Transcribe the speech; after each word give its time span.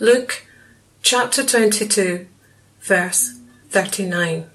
Luke 0.00 0.44
chapter 1.02 1.44
22, 1.44 2.26
verse 2.80 3.38
39. 3.68 4.50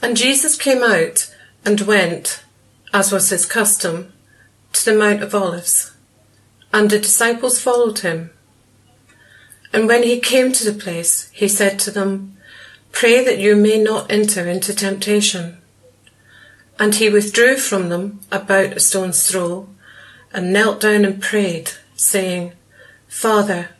And 0.00 0.16
Jesus 0.16 0.56
came 0.56 0.84
out 0.84 1.34
and 1.64 1.80
went, 1.80 2.44
as 2.94 3.10
was 3.10 3.30
his 3.30 3.44
custom, 3.44 4.12
to 4.74 4.84
the 4.84 4.96
Mount 4.96 5.24
of 5.24 5.34
Olives, 5.34 5.92
and 6.72 6.88
the 6.88 7.00
disciples 7.00 7.60
followed 7.60 7.98
him. 7.98 8.30
And 9.72 9.88
when 9.88 10.04
he 10.04 10.20
came 10.20 10.52
to 10.52 10.70
the 10.70 10.78
place, 10.78 11.28
he 11.30 11.48
said 11.48 11.80
to 11.80 11.90
them, 11.90 12.36
Pray 12.92 13.24
that 13.24 13.38
you 13.38 13.56
may 13.56 13.82
not 13.82 14.08
enter 14.08 14.46
into 14.46 14.72
temptation. 14.72 15.58
And 16.78 16.94
he 16.94 17.10
withdrew 17.10 17.56
from 17.56 17.88
them 17.88 18.20
about 18.30 18.76
a 18.76 18.80
stone's 18.80 19.28
throw, 19.28 19.68
and 20.32 20.52
knelt 20.52 20.80
down 20.80 21.04
and 21.04 21.20
prayed, 21.20 21.72
saying, 21.96 22.52
Father, 23.08 23.70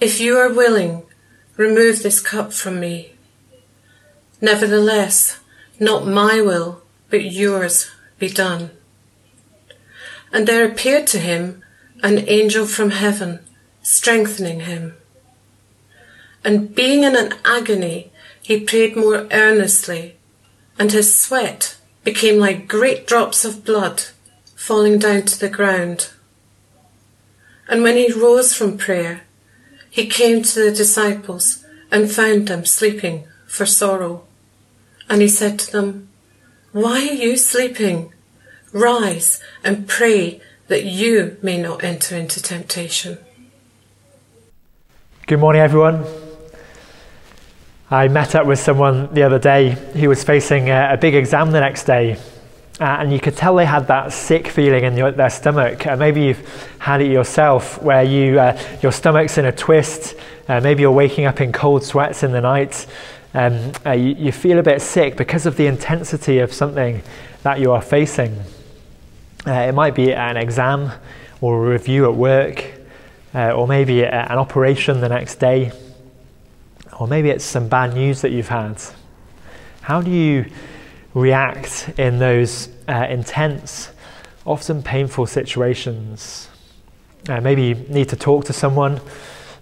if 0.00 0.18
you 0.18 0.36
are 0.38 0.52
willing, 0.52 1.04
remove 1.56 2.02
this 2.02 2.20
cup 2.20 2.52
from 2.52 2.80
me. 2.80 3.12
Nevertheless, 4.40 5.38
not 5.78 6.06
my 6.06 6.40
will, 6.40 6.82
but 7.10 7.24
yours 7.24 7.90
be 8.18 8.28
done. 8.28 8.70
And 10.32 10.46
there 10.46 10.66
appeared 10.66 11.06
to 11.08 11.18
him 11.18 11.62
an 12.02 12.28
angel 12.28 12.66
from 12.66 12.90
heaven, 12.90 13.40
strengthening 13.82 14.60
him. 14.60 14.94
And 16.42 16.74
being 16.74 17.04
in 17.04 17.14
an 17.14 17.34
agony, 17.44 18.10
he 18.42 18.60
prayed 18.60 18.96
more 18.96 19.26
earnestly, 19.30 20.16
and 20.78 20.92
his 20.92 21.20
sweat 21.20 21.76
became 22.04 22.38
like 22.38 22.68
great 22.68 23.06
drops 23.06 23.44
of 23.44 23.64
blood 23.64 24.04
falling 24.54 24.98
down 24.98 25.22
to 25.22 25.38
the 25.38 25.48
ground. 25.48 26.10
And 27.68 27.82
when 27.82 27.96
he 27.96 28.12
rose 28.12 28.54
from 28.54 28.78
prayer, 28.78 29.22
he 29.90 30.06
came 30.06 30.42
to 30.42 30.64
the 30.64 30.76
disciples 30.76 31.64
and 31.90 32.10
found 32.10 32.48
them 32.48 32.64
sleeping 32.64 33.26
for 33.46 33.66
sorrow. 33.66 34.24
And 35.08 35.22
he 35.22 35.28
said 35.28 35.58
to 35.60 35.72
them, 35.72 36.08
Why 36.72 37.08
are 37.08 37.14
you 37.14 37.36
sleeping? 37.36 38.12
Rise 38.72 39.40
and 39.64 39.88
pray 39.88 40.40
that 40.68 40.84
you 40.84 41.38
may 41.42 41.60
not 41.60 41.82
enter 41.82 42.16
into 42.16 42.42
temptation. 42.42 43.18
Good 45.26 45.40
morning, 45.40 45.62
everyone. 45.62 46.04
I 47.90 48.08
met 48.08 48.34
up 48.34 48.46
with 48.46 48.58
someone 48.58 49.14
the 49.14 49.22
other 49.22 49.38
day 49.38 49.70
who 49.70 50.08
was 50.08 50.24
facing 50.24 50.70
a, 50.70 50.98
big 51.00 51.14
exam 51.14 51.52
the 51.52 51.60
next 51.60 51.84
day, 51.84 52.18
uh, 52.78 52.84
and 52.84 53.10
you 53.10 53.18
could 53.18 53.34
tell 53.34 53.56
they 53.56 53.64
had 53.64 53.86
that 53.86 54.12
sick 54.12 54.48
feeling 54.48 54.84
in 54.84 54.96
your, 54.98 55.10
their 55.10 55.30
stomach. 55.30 55.86
Uh, 55.86 55.96
maybe 55.96 56.24
you've 56.24 56.74
had 56.78 57.00
it 57.00 57.10
yourself, 57.10 57.80
where 57.82 58.02
you, 58.02 58.38
uh, 58.38 58.58
your 58.82 58.92
stomach's 58.92 59.38
in 59.38 59.46
a 59.46 59.52
twist. 59.52 60.14
Uh, 60.46 60.60
maybe 60.60 60.82
you're 60.82 60.92
waking 60.92 61.24
up 61.24 61.40
in 61.40 61.52
cold 61.52 61.82
sweats 61.82 62.22
in 62.22 62.32
the 62.32 62.40
night. 62.40 62.86
Um, 63.32 63.72
uh, 63.86 63.92
you, 63.92 64.14
you, 64.16 64.32
feel 64.32 64.58
a 64.58 64.62
bit 64.62 64.82
sick 64.82 65.16
because 65.16 65.46
of 65.46 65.56
the 65.56 65.66
intensity 65.66 66.38
of 66.40 66.52
something 66.52 67.02
that 67.44 67.60
you 67.60 67.72
are 67.72 67.80
facing. 67.80 68.38
Uh, 69.46 69.52
it 69.52 69.72
might 69.72 69.94
be 69.94 70.12
an 70.12 70.36
exam 70.36 70.92
or 71.40 71.66
a 71.66 71.70
review 71.70 72.04
at 72.04 72.14
work, 72.14 72.72
or 73.34 73.68
maybe 73.68 74.02
an 74.02 74.38
operation 74.38 75.00
the 75.00 75.08
next 75.08 75.36
day, 75.36 75.70
or 76.98 77.06
maybe 77.06 77.28
it's 77.28 77.44
some 77.44 77.68
bad 77.68 77.92
news 77.92 78.22
that 78.22 78.32
you've 78.32 78.48
had. 78.48 78.80
How 79.82 80.00
do 80.00 80.10
you 80.10 80.46
react 81.16 81.88
in 81.98 82.18
those 82.18 82.68
uh, 82.86 83.06
intense, 83.08 83.90
often 84.44 84.82
painful 84.82 85.24
situations. 85.24 86.50
Uh, 87.26 87.40
maybe 87.40 87.62
you 87.62 87.74
need 87.88 88.06
to 88.10 88.16
talk 88.16 88.44
to 88.44 88.52
someone. 88.52 89.00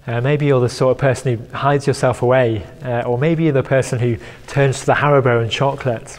Uh, 0.05 0.21
maybe 0.21 0.47
you're 0.47 0.61
the 0.61 0.69
sort 0.69 0.91
of 0.91 0.99
person 0.99 1.39
who 1.39 1.57
hides 1.57 1.87
yourself 1.87 2.23
away, 2.23 2.67
uh, 2.83 3.03
or 3.03 3.17
maybe 3.17 3.45
you're 3.45 3.53
the 3.53 3.63
person 3.63 4.01
who 4.01 4.17
turns 4.49 4.81
to 4.81 4.87
the 4.87 4.95
Haribo 4.95 5.41
and 5.41 5.49
chocolate. 5.49 6.19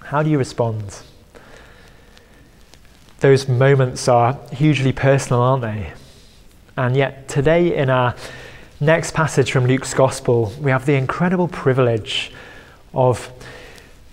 How 0.00 0.22
do 0.22 0.30
you 0.30 0.38
respond? 0.38 1.02
Those 3.20 3.46
moments 3.46 4.08
are 4.08 4.38
hugely 4.52 4.92
personal, 4.92 5.42
aren't 5.42 5.62
they? 5.62 5.92
And 6.78 6.96
yet, 6.96 7.28
today 7.28 7.76
in 7.76 7.90
our 7.90 8.16
next 8.80 9.12
passage 9.12 9.52
from 9.52 9.66
Luke's 9.66 9.92
Gospel, 9.92 10.50
we 10.58 10.70
have 10.70 10.86
the 10.86 10.94
incredible 10.94 11.46
privilege 11.46 12.32
of 12.94 13.30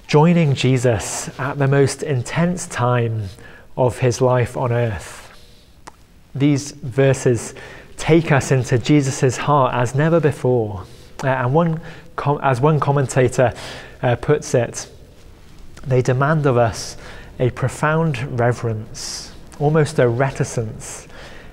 joining 0.09 0.55
Jesus 0.55 1.29
at 1.39 1.59
the 1.59 1.67
most 1.67 2.01
intense 2.01 2.65
time 2.65 3.25
of 3.77 3.99
his 3.99 4.19
life 4.19 4.57
on 4.57 4.71
earth. 4.71 5.31
These 6.33 6.71
verses 6.71 7.53
take 7.95 8.31
us 8.31 8.49
into 8.51 8.79
Jesus' 8.79 9.37
heart 9.37 9.75
as 9.75 9.93
never 9.93 10.19
before. 10.19 10.83
Uh, 11.23 11.27
and 11.27 11.53
one 11.53 11.79
com- 12.15 12.39
as 12.41 12.59
one 12.59 12.79
commentator 12.79 13.53
uh, 14.01 14.15
puts 14.15 14.55
it, 14.55 14.89
they 15.85 16.01
demand 16.01 16.47
of 16.47 16.57
us 16.57 16.97
a 17.39 17.51
profound 17.51 18.39
reverence, 18.39 19.31
almost 19.59 19.99
a 19.99 20.07
reticence, 20.09 21.07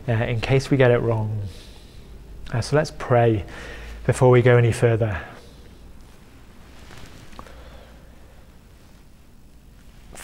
uh, 0.08 0.12
in 0.12 0.40
case 0.40 0.70
we 0.70 0.78
get 0.78 0.90
it 0.90 1.00
wrong. 1.00 1.42
Uh, 2.54 2.62
so 2.62 2.74
let's 2.74 2.92
pray 2.98 3.44
before 4.06 4.30
we 4.30 4.40
go 4.40 4.56
any 4.56 4.72
further. 4.72 5.20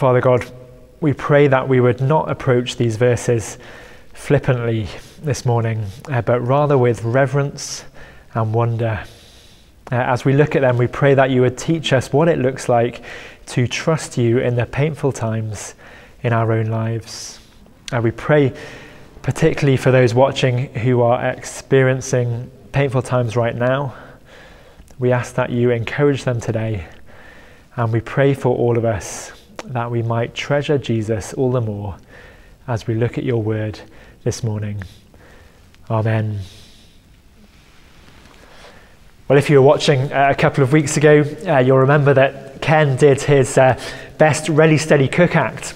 Father 0.03 0.21
God, 0.21 0.45
we 1.01 1.13
pray 1.13 1.47
that 1.47 1.69
we 1.69 1.79
would 1.81 2.01
not 2.01 2.29
approach 2.29 2.75
these 2.75 2.97
verses 2.97 3.57
flippantly 4.13 4.89
this 5.23 5.47
morning, 5.47 5.87
uh, 6.09 6.21
but 6.21 6.41
rather 6.41 6.77
with 6.77 7.05
reverence 7.05 7.85
and 8.35 8.53
wonder. 8.53 9.05
Uh, 9.93 9.95
as 9.95 10.25
we 10.25 10.33
look 10.33 10.57
at 10.57 10.63
them, 10.63 10.77
we 10.77 10.89
pray 10.89 11.15
that 11.15 11.31
you 11.31 11.41
would 11.43 11.57
teach 11.57 11.93
us 11.93 12.13
what 12.13 12.27
it 12.27 12.41
looks 12.41 12.69
like 12.69 13.05
to 13.47 13.69
trust 13.69 14.19
you 14.19 14.39
in 14.39 14.57
the 14.57 14.67
painful 14.67 15.13
times 15.13 15.77
in 16.25 16.33
our 16.33 16.51
own 16.51 16.67
lives. 16.67 17.39
Uh, 17.93 18.01
we 18.01 18.11
pray 18.11 18.53
particularly 19.23 19.77
for 19.77 19.93
those 19.93 20.15
watching 20.15 20.75
who 20.75 21.01
are 21.01 21.25
experiencing 21.27 22.51
painful 22.73 23.03
times 23.03 23.37
right 23.37 23.55
now. 23.55 23.95
We 24.99 25.13
ask 25.13 25.37
that 25.37 25.51
you 25.51 25.71
encourage 25.71 26.25
them 26.25 26.41
today, 26.41 26.89
and 27.77 27.93
we 27.93 28.01
pray 28.01 28.35
for 28.35 28.57
all 28.57 28.77
of 28.77 28.85
us 28.85 29.31
that 29.65 29.91
we 29.91 30.03
might 30.03 30.35
treasure 30.35 30.79
Jesus 30.79 31.33
all 31.35 31.53
the 31.53 31.61
more 31.61 31.97
as 32.67 32.87
we 32.87 32.95
look 32.95 33.19
at 33.19 33.25
your 33.25 33.43
word 33.43 33.81
this 34.25 34.43
morning. 34.43 34.83
Amen. 35.91 36.41
Well, 39.29 39.39
if 39.39 39.49
you 39.49 39.61
were 39.61 39.67
watching 39.67 40.13
uh, 40.13 40.29
a 40.31 40.35
couple 40.35 40.63
of 40.63 40.73
weeks 40.73 40.97
ago, 40.97 41.25
uh, 41.47 41.59
you'll 41.59 41.79
remember 41.79 42.13
that 42.15 42.61
Ken 42.61 42.97
did 42.97 43.23
his 43.23 43.57
uh, 43.57 43.81
best 44.19 44.49
Ready 44.49 44.79
Steady 44.79 45.09
Cook 45.09 45.37
act 45.37 45.75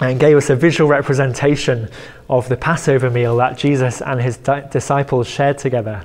and 0.00 0.20
gave 0.20 0.36
us 0.36 0.50
a 0.50 0.56
visual 0.56 0.88
representation 0.90 1.88
of 2.28 2.48
the 2.48 2.56
Passover 2.56 3.08
meal 3.10 3.36
that 3.36 3.56
Jesus 3.56 4.02
and 4.02 4.20
his 4.20 4.36
di- 4.36 4.68
disciples 4.70 5.26
shared 5.26 5.58
together. 5.58 6.04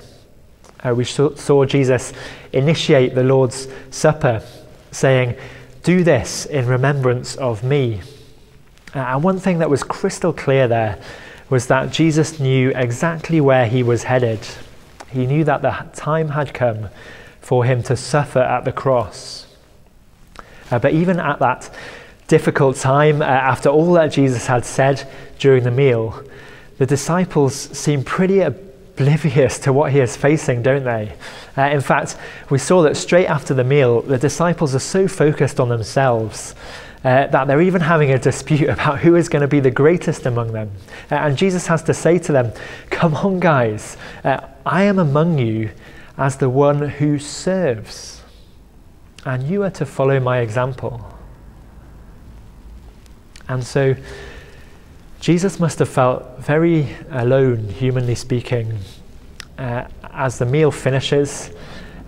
Uh, 0.82 0.94
we 0.94 1.04
saw, 1.04 1.34
saw 1.34 1.64
Jesus 1.64 2.12
initiate 2.52 3.14
the 3.14 3.22
Lord's 3.22 3.68
Supper, 3.90 4.42
saying, 4.90 5.36
do 5.82 6.04
this 6.04 6.46
in 6.46 6.66
remembrance 6.66 7.36
of 7.36 7.64
me. 7.64 8.00
Uh, 8.94 8.98
and 8.98 9.22
one 9.22 9.38
thing 9.38 9.58
that 9.58 9.70
was 9.70 9.82
crystal 9.82 10.32
clear 10.32 10.68
there 10.68 10.98
was 11.50 11.66
that 11.66 11.90
Jesus 11.90 12.38
knew 12.38 12.70
exactly 12.74 13.40
where 13.40 13.66
he 13.66 13.82
was 13.82 14.04
headed. 14.04 14.40
He 15.10 15.26
knew 15.26 15.44
that 15.44 15.62
the 15.62 15.86
time 15.94 16.30
had 16.30 16.54
come 16.54 16.88
for 17.40 17.64
him 17.64 17.82
to 17.84 17.96
suffer 17.96 18.38
at 18.38 18.64
the 18.64 18.72
cross. 18.72 19.46
Uh, 20.70 20.78
but 20.78 20.92
even 20.94 21.18
at 21.18 21.38
that 21.40 21.70
difficult 22.28 22.76
time, 22.76 23.20
uh, 23.20 23.26
after 23.26 23.68
all 23.68 23.92
that 23.92 24.12
Jesus 24.12 24.46
had 24.46 24.64
said 24.64 25.06
during 25.38 25.64
the 25.64 25.70
meal, 25.70 26.22
the 26.78 26.86
disciples 26.86 27.54
seemed 27.54 28.06
pretty 28.06 28.40
oblivious 28.94 29.58
to 29.58 29.72
what 29.72 29.92
he 29.92 30.00
is 30.00 30.16
facing, 30.16 30.62
don't 30.62 30.84
they? 30.84 31.14
Uh, 31.56 31.62
in 31.62 31.80
fact, 31.80 32.16
we 32.50 32.58
saw 32.58 32.82
that 32.82 32.96
straight 32.96 33.26
after 33.26 33.54
the 33.54 33.64
meal, 33.64 34.02
the 34.02 34.18
disciples 34.18 34.74
are 34.74 34.80
so 34.80 35.08
focused 35.08 35.58
on 35.58 35.68
themselves 35.68 36.54
uh, 37.04 37.26
that 37.26 37.46
they're 37.46 37.62
even 37.62 37.80
having 37.80 38.10
a 38.12 38.18
dispute 38.18 38.68
about 38.68 39.00
who 39.00 39.16
is 39.16 39.28
going 39.28 39.42
to 39.42 39.48
be 39.48 39.60
the 39.60 39.70
greatest 39.70 40.26
among 40.26 40.52
them. 40.52 40.70
Uh, 41.10 41.16
and 41.16 41.36
Jesus 41.36 41.66
has 41.66 41.82
to 41.84 41.94
say 41.94 42.18
to 42.18 42.32
them, 42.32 42.52
Come 42.90 43.14
on, 43.14 43.40
guys, 43.40 43.96
uh, 44.24 44.40
I 44.64 44.84
am 44.84 44.98
among 44.98 45.38
you 45.38 45.70
as 46.16 46.36
the 46.36 46.48
one 46.48 46.88
who 46.88 47.18
serves, 47.18 48.22
and 49.24 49.42
you 49.42 49.62
are 49.62 49.70
to 49.70 49.86
follow 49.86 50.20
my 50.20 50.38
example. 50.38 51.08
And 53.48 53.64
so, 53.64 53.96
Jesus 55.22 55.60
must 55.60 55.78
have 55.78 55.88
felt 55.88 56.40
very 56.40 56.96
alone, 57.12 57.68
humanly 57.68 58.16
speaking, 58.16 58.76
uh, 59.56 59.84
as 60.10 60.40
the 60.40 60.44
meal 60.44 60.72
finishes 60.72 61.52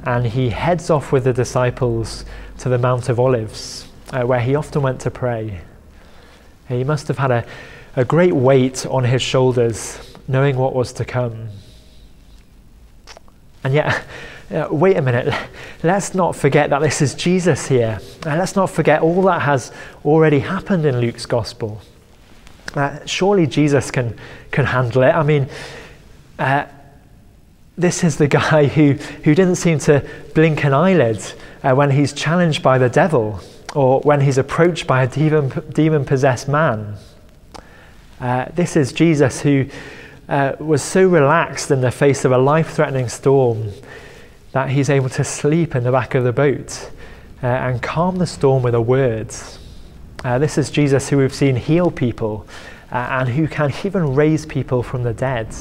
and 0.02 0.26
he 0.26 0.50
heads 0.50 0.90
off 0.90 1.12
with 1.12 1.22
the 1.22 1.32
disciples 1.32 2.24
to 2.58 2.68
the 2.68 2.76
Mount 2.76 3.08
of 3.08 3.20
Olives, 3.20 3.86
uh, 4.10 4.24
where 4.24 4.40
he 4.40 4.56
often 4.56 4.82
went 4.82 5.00
to 5.02 5.12
pray. 5.12 5.60
He 6.68 6.82
must 6.82 7.06
have 7.06 7.18
had 7.18 7.30
a, 7.30 7.46
a 7.94 8.04
great 8.04 8.32
weight 8.32 8.84
on 8.84 9.04
his 9.04 9.22
shoulders 9.22 10.16
knowing 10.26 10.56
what 10.56 10.74
was 10.74 10.92
to 10.94 11.04
come. 11.04 11.50
And 13.62 13.74
yet, 13.74 14.02
uh, 14.50 14.66
wait 14.72 14.96
a 14.96 15.02
minute, 15.02 15.32
let's 15.84 16.16
not 16.16 16.34
forget 16.34 16.68
that 16.70 16.80
this 16.80 17.00
is 17.00 17.14
Jesus 17.14 17.68
here. 17.68 18.00
Uh, 18.26 18.34
let's 18.34 18.56
not 18.56 18.70
forget 18.70 19.02
all 19.02 19.22
that 19.22 19.42
has 19.42 19.70
already 20.04 20.40
happened 20.40 20.84
in 20.84 20.98
Luke's 20.98 21.26
gospel. 21.26 21.80
Surely 23.06 23.46
Jesus 23.46 23.90
can, 23.90 24.18
can 24.50 24.64
handle 24.66 25.02
it. 25.02 25.12
I 25.12 25.22
mean, 25.22 25.48
uh, 26.38 26.66
this 27.76 28.04
is 28.04 28.16
the 28.16 28.28
guy 28.42 28.66
who, 28.66 28.92
who 29.24 29.34
didn't 29.34 29.56
seem 29.56 29.78
to 29.80 30.04
blink 30.34 30.64
an 30.64 30.74
eyelid 30.74 31.20
uh, 31.62 31.74
when 31.74 31.90
he's 31.90 32.12
challenged 32.12 32.62
by 32.62 32.78
the 32.78 32.88
devil 32.88 33.40
or 33.74 34.00
when 34.00 34.20
he's 34.20 34.38
approached 34.38 34.86
by 34.86 35.02
a 35.02 35.06
demon, 35.06 35.50
demon 35.72 36.04
possessed 36.04 36.48
man. 36.48 36.96
Uh, 38.20 38.46
this 38.54 38.76
is 38.76 38.92
Jesus 38.92 39.40
who 39.40 39.66
uh, 40.28 40.52
was 40.58 40.82
so 40.82 41.06
relaxed 41.06 41.70
in 41.70 41.80
the 41.80 41.90
face 41.90 42.24
of 42.24 42.32
a 42.32 42.38
life 42.38 42.70
threatening 42.70 43.08
storm 43.08 43.70
that 44.52 44.70
he's 44.70 44.88
able 44.88 45.08
to 45.08 45.24
sleep 45.24 45.74
in 45.74 45.82
the 45.82 45.90
back 45.90 46.14
of 46.14 46.22
the 46.24 46.32
boat 46.32 46.90
uh, 47.42 47.46
and 47.46 47.82
calm 47.82 48.16
the 48.16 48.26
storm 48.26 48.62
with 48.62 48.74
a 48.74 48.80
word. 48.80 49.34
Uh, 50.24 50.38
this 50.38 50.56
is 50.56 50.70
Jesus 50.70 51.10
who 51.10 51.18
we've 51.18 51.34
seen 51.34 51.54
heal 51.54 51.90
people 51.90 52.46
uh, 52.90 53.08
and 53.10 53.28
who 53.28 53.46
can 53.46 53.70
even 53.84 54.14
raise 54.14 54.46
people 54.46 54.82
from 54.82 55.02
the 55.02 55.12
dead. 55.12 55.54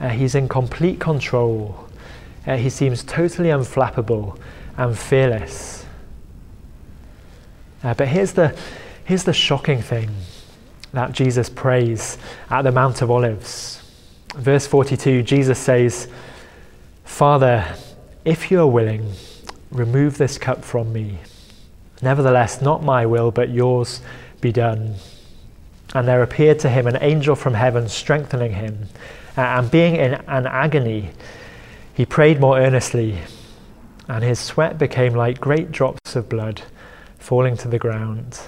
Uh, 0.00 0.08
he's 0.08 0.34
in 0.34 0.48
complete 0.48 0.98
control. 0.98 1.86
Uh, 2.46 2.56
he 2.56 2.70
seems 2.70 3.04
totally 3.04 3.50
unflappable 3.50 4.38
and 4.78 4.98
fearless. 4.98 5.84
Uh, 7.84 7.92
but 7.92 8.08
here's 8.08 8.32
the, 8.32 8.56
here's 9.04 9.24
the 9.24 9.32
shocking 9.34 9.82
thing 9.82 10.10
that 10.94 11.12
Jesus 11.12 11.50
prays 11.50 12.16
at 12.48 12.62
the 12.62 12.72
Mount 12.72 13.02
of 13.02 13.10
Olives. 13.10 13.82
Verse 14.34 14.66
42, 14.66 15.22
Jesus 15.24 15.58
says, 15.58 16.08
Father, 17.04 17.76
if 18.24 18.50
you 18.50 18.60
are 18.60 18.66
willing, 18.66 19.12
remove 19.70 20.16
this 20.16 20.38
cup 20.38 20.64
from 20.64 20.90
me. 20.90 21.18
Nevertheless, 22.02 22.60
not 22.60 22.82
my 22.82 23.06
will, 23.06 23.30
but 23.30 23.50
yours 23.50 24.00
be 24.40 24.52
done. 24.52 24.94
And 25.94 26.06
there 26.06 26.22
appeared 26.22 26.58
to 26.60 26.68
him 26.68 26.86
an 26.86 26.98
angel 27.00 27.34
from 27.34 27.54
heaven 27.54 27.88
strengthening 27.88 28.52
him. 28.52 28.88
And 29.36 29.70
being 29.70 29.96
in 29.96 30.14
an 30.14 30.46
agony, 30.46 31.10
he 31.94 32.06
prayed 32.06 32.40
more 32.40 32.58
earnestly, 32.58 33.18
and 34.08 34.22
his 34.22 34.38
sweat 34.38 34.78
became 34.78 35.14
like 35.14 35.40
great 35.40 35.72
drops 35.72 36.14
of 36.14 36.28
blood 36.28 36.62
falling 37.18 37.56
to 37.58 37.68
the 37.68 37.78
ground. 37.78 38.40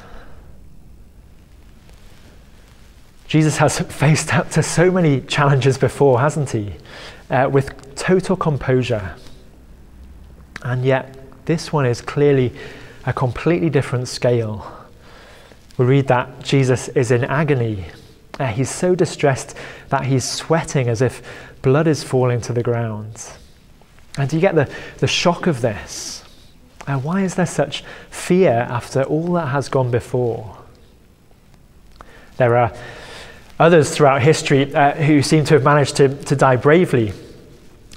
Jesus 3.26 3.56
has 3.58 3.79
faced 3.93 4.35
up 4.35 4.50
to 4.50 4.62
so 4.62 4.91
many 4.91 5.20
challenges 5.20 5.79
before, 5.79 6.20
hasn't 6.20 6.50
he? 6.50 6.75
Uh, 7.31 7.49
with 7.50 7.94
total 7.94 8.37
composure. 8.37 9.14
And 10.62 10.85
yet, 10.85 11.17
this 11.46 11.73
one 11.73 11.87
is 11.87 12.00
clearly 12.00 12.53
a 13.06 13.12
completely 13.12 13.70
different 13.70 14.08
scale. 14.08 14.70
We 15.79 15.87
read 15.87 16.08
that 16.08 16.43
Jesus 16.43 16.88
is 16.88 17.11
in 17.11 17.25
agony 17.25 17.87
uh, 18.41 18.47
he's 18.47 18.70
so 18.70 18.94
distressed 18.94 19.55
that 19.91 20.06
he's 20.06 20.25
sweating 20.25 20.88
as 20.88 21.02
if 21.02 21.23
blood 21.61 21.87
is 21.87 22.02
falling 22.02 22.41
to 22.41 22.55
the 22.55 22.62
ground. 22.62 23.31
And 24.17 24.31
do 24.31 24.37
you 24.37 24.41
get 24.41 24.55
the, 24.55 24.69
the 24.99 25.06
shock 25.06 25.47
of 25.47 25.61
this? 25.61 26.25
Uh, 26.87 26.99
why 26.99 27.23
is 27.23 27.35
there 27.35 27.47
such 27.47 27.85
fear 28.08 28.67
after 28.70 29.03
all 29.03 29.35
that 29.35 29.49
has 29.49 29.69
gone 29.69 29.91
before? 29.91 30.56
There 32.38 32.56
are 32.56 32.73
others 33.58 33.94
throughout 33.94 34.23
history 34.23 34.75
uh, 34.75 34.93
who 34.93 35.20
seem 35.20 35.44
to 35.44 35.55
have 35.55 35.62
managed 35.62 35.96
to, 35.96 36.08
to 36.25 36.35
die 36.35 36.56
bravely, 36.56 37.12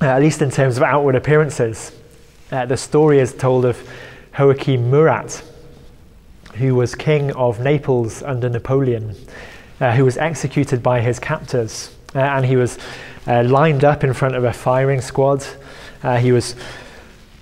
uh, 0.01 0.07
at 0.07 0.21
least 0.21 0.41
in 0.41 0.51
terms 0.51 0.75
of 0.75 0.83
outward 0.83 1.15
appearances. 1.15 1.93
Uh, 2.51 2.65
the 2.65 2.75
story 2.75 3.19
is 3.19 3.33
told 3.33 3.63
of 3.63 3.89
Joachim 4.37 4.89
Murat, 4.89 5.43
who 6.55 6.75
was 6.75 6.95
king 6.95 7.31
of 7.33 7.59
Naples 7.59 8.23
under 8.23 8.49
Napoleon 8.49 9.15
uh, 9.83 9.91
who 9.91 10.05
was 10.05 10.17
executed 10.17 10.81
by 10.81 11.01
his 11.01 11.19
captors. 11.19 11.93
Uh, 12.15 12.19
and 12.19 12.45
he 12.45 12.55
was 12.55 12.77
uh, 13.27 13.43
lined 13.43 13.83
up 13.83 14.03
in 14.03 14.13
front 14.13 14.35
of 14.35 14.43
a 14.43 14.53
firing 14.53 15.01
squad. 15.01 15.45
Uh, 16.03 16.17
he 16.17 16.31
was 16.31 16.55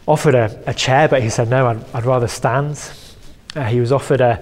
offered 0.08 0.34
a, 0.34 0.64
a, 0.66 0.74
chair, 0.74 1.08
but 1.08 1.22
he 1.22 1.30
said, 1.30 1.50
No, 1.50 1.68
I'd, 1.68 1.84
I'd 1.94 2.06
rather 2.06 2.28
stand. 2.28 2.92
Uh, 3.56 3.66
he 3.66 3.80
was 3.80 3.92
offered 3.92 4.22
a, 4.22 4.42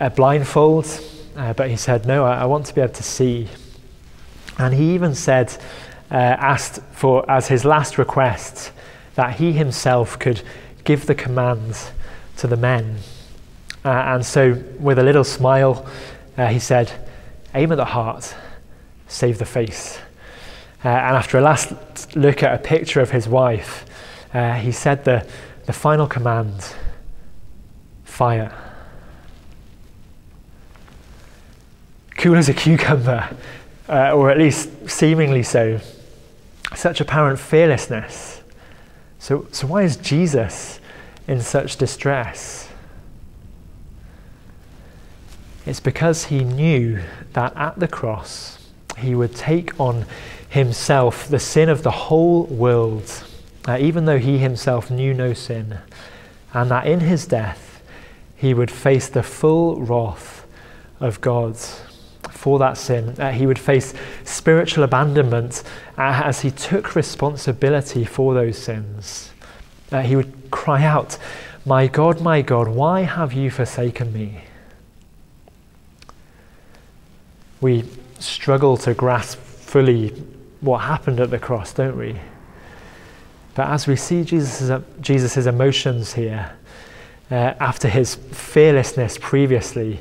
a 0.00 0.10
blindfold, 0.10 0.86
but 1.34 1.68
he 1.68 1.76
said, 1.76 2.06
No, 2.06 2.24
I, 2.24 2.38
I, 2.38 2.44
want 2.46 2.66
to 2.66 2.74
be 2.74 2.80
able 2.80 2.94
to 2.94 3.02
see. 3.02 3.48
And 4.56 4.72
he 4.72 4.94
even 4.94 5.14
said, 5.14 5.56
asked 6.10 6.80
for, 6.92 7.28
as 7.30 7.48
his 7.48 7.64
last 7.64 7.98
request, 7.98 8.72
that 9.14 9.34
he 9.34 9.52
himself 9.52 10.18
could 10.18 10.42
give 10.88 11.04
the 11.04 11.14
commands 11.14 11.92
to 12.38 12.46
the 12.46 12.56
men. 12.56 12.96
Uh, 13.84 13.90
and 13.90 14.24
so, 14.24 14.54
with 14.80 14.98
a 14.98 15.02
little 15.02 15.22
smile, 15.22 15.86
uh, 16.38 16.46
he 16.46 16.58
said, 16.58 16.90
Aim 17.54 17.70
at 17.72 17.74
the 17.74 17.84
heart, 17.84 18.34
save 19.06 19.36
the 19.36 19.44
face. 19.44 19.98
Uh, 20.82 20.88
and 20.88 21.14
after 21.14 21.36
a 21.36 21.42
last 21.42 22.16
look 22.16 22.42
at 22.42 22.54
a 22.54 22.58
picture 22.58 23.02
of 23.02 23.10
his 23.10 23.28
wife, 23.28 23.84
uh, 24.32 24.54
he 24.54 24.72
said 24.72 25.04
the, 25.04 25.28
the 25.66 25.74
final 25.74 26.06
command 26.06 26.74
fire. 28.04 28.56
Cool 32.16 32.38
as 32.38 32.48
a 32.48 32.54
cucumber, 32.54 33.28
uh, 33.90 34.12
or 34.12 34.30
at 34.30 34.38
least 34.38 34.88
seemingly 34.88 35.42
so. 35.42 35.80
Such 36.74 37.02
apparent 37.02 37.38
fearlessness. 37.38 38.40
So, 39.18 39.46
so 39.52 39.66
why 39.66 39.82
is 39.82 39.98
Jesus 39.98 40.77
in 41.28 41.40
such 41.40 41.76
distress? 41.76 42.68
It's 45.66 45.80
because 45.80 46.24
he 46.24 46.44
knew 46.44 47.00
that 47.34 47.54
at 47.54 47.78
the 47.78 47.86
cross 47.86 48.66
he 48.96 49.14
would 49.14 49.36
take 49.36 49.78
on 49.78 50.06
himself 50.48 51.28
the 51.28 51.38
sin 51.38 51.68
of 51.68 51.82
the 51.82 51.90
whole 51.90 52.44
world, 52.44 53.24
uh, 53.68 53.76
even 53.78 54.06
though 54.06 54.18
he 54.18 54.38
himself 54.38 54.90
knew 54.90 55.12
no 55.12 55.34
sin, 55.34 55.78
and 56.54 56.70
that 56.70 56.86
in 56.86 57.00
his 57.00 57.26
death 57.26 57.82
he 58.34 58.54
would 58.54 58.70
face 58.70 59.08
the 59.08 59.22
full 59.22 59.78
wrath 59.80 60.46
of 61.00 61.20
God 61.20 61.56
for 62.30 62.58
that 62.58 62.78
sin. 62.78 63.14
Uh, 63.18 63.30
he 63.32 63.46
would 63.46 63.58
face 63.58 63.92
spiritual 64.24 64.84
abandonment 64.84 65.62
uh, 65.98 66.22
as 66.24 66.40
he 66.40 66.50
took 66.50 66.94
responsibility 66.94 68.04
for 68.06 68.32
those 68.32 68.56
sins. 68.56 69.32
He 70.02 70.16
would 70.16 70.37
cry 70.50 70.84
out, 70.84 71.18
My 71.64 71.86
God, 71.86 72.20
my 72.20 72.42
God, 72.42 72.68
why 72.68 73.02
have 73.02 73.32
you 73.32 73.50
forsaken 73.50 74.12
me? 74.12 74.42
we 77.60 77.84
struggle 78.20 78.76
to 78.76 78.94
grasp 78.94 79.38
fully 79.38 80.10
what 80.60 80.78
happened 80.78 81.20
at 81.20 81.30
the 81.30 81.38
cross, 81.38 81.72
don't 81.72 81.96
we? 81.96 82.16
But 83.54 83.68
as 83.68 83.86
we 83.86 83.96
see 83.96 84.24
Jesus' 84.24 84.82
Jesus's 85.00 85.46
emotions 85.46 86.14
here, 86.14 86.52
uh, 87.30 87.54
after 87.60 87.88
his 87.88 88.14
fearlessness 88.14 89.18
previously, 89.18 90.00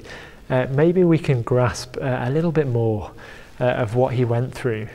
uh, 0.49 0.67
maybe 0.69 1.03
we 1.03 1.17
can 1.17 1.41
grasp 1.41 1.97
uh, 1.97 2.23
a 2.23 2.29
little 2.29 2.51
bit 2.51 2.67
more 2.67 3.11
uh, 3.59 3.65
of 3.65 3.95
what 3.95 4.13
he 4.13 4.23
went 4.23 4.53
through. 4.53 4.87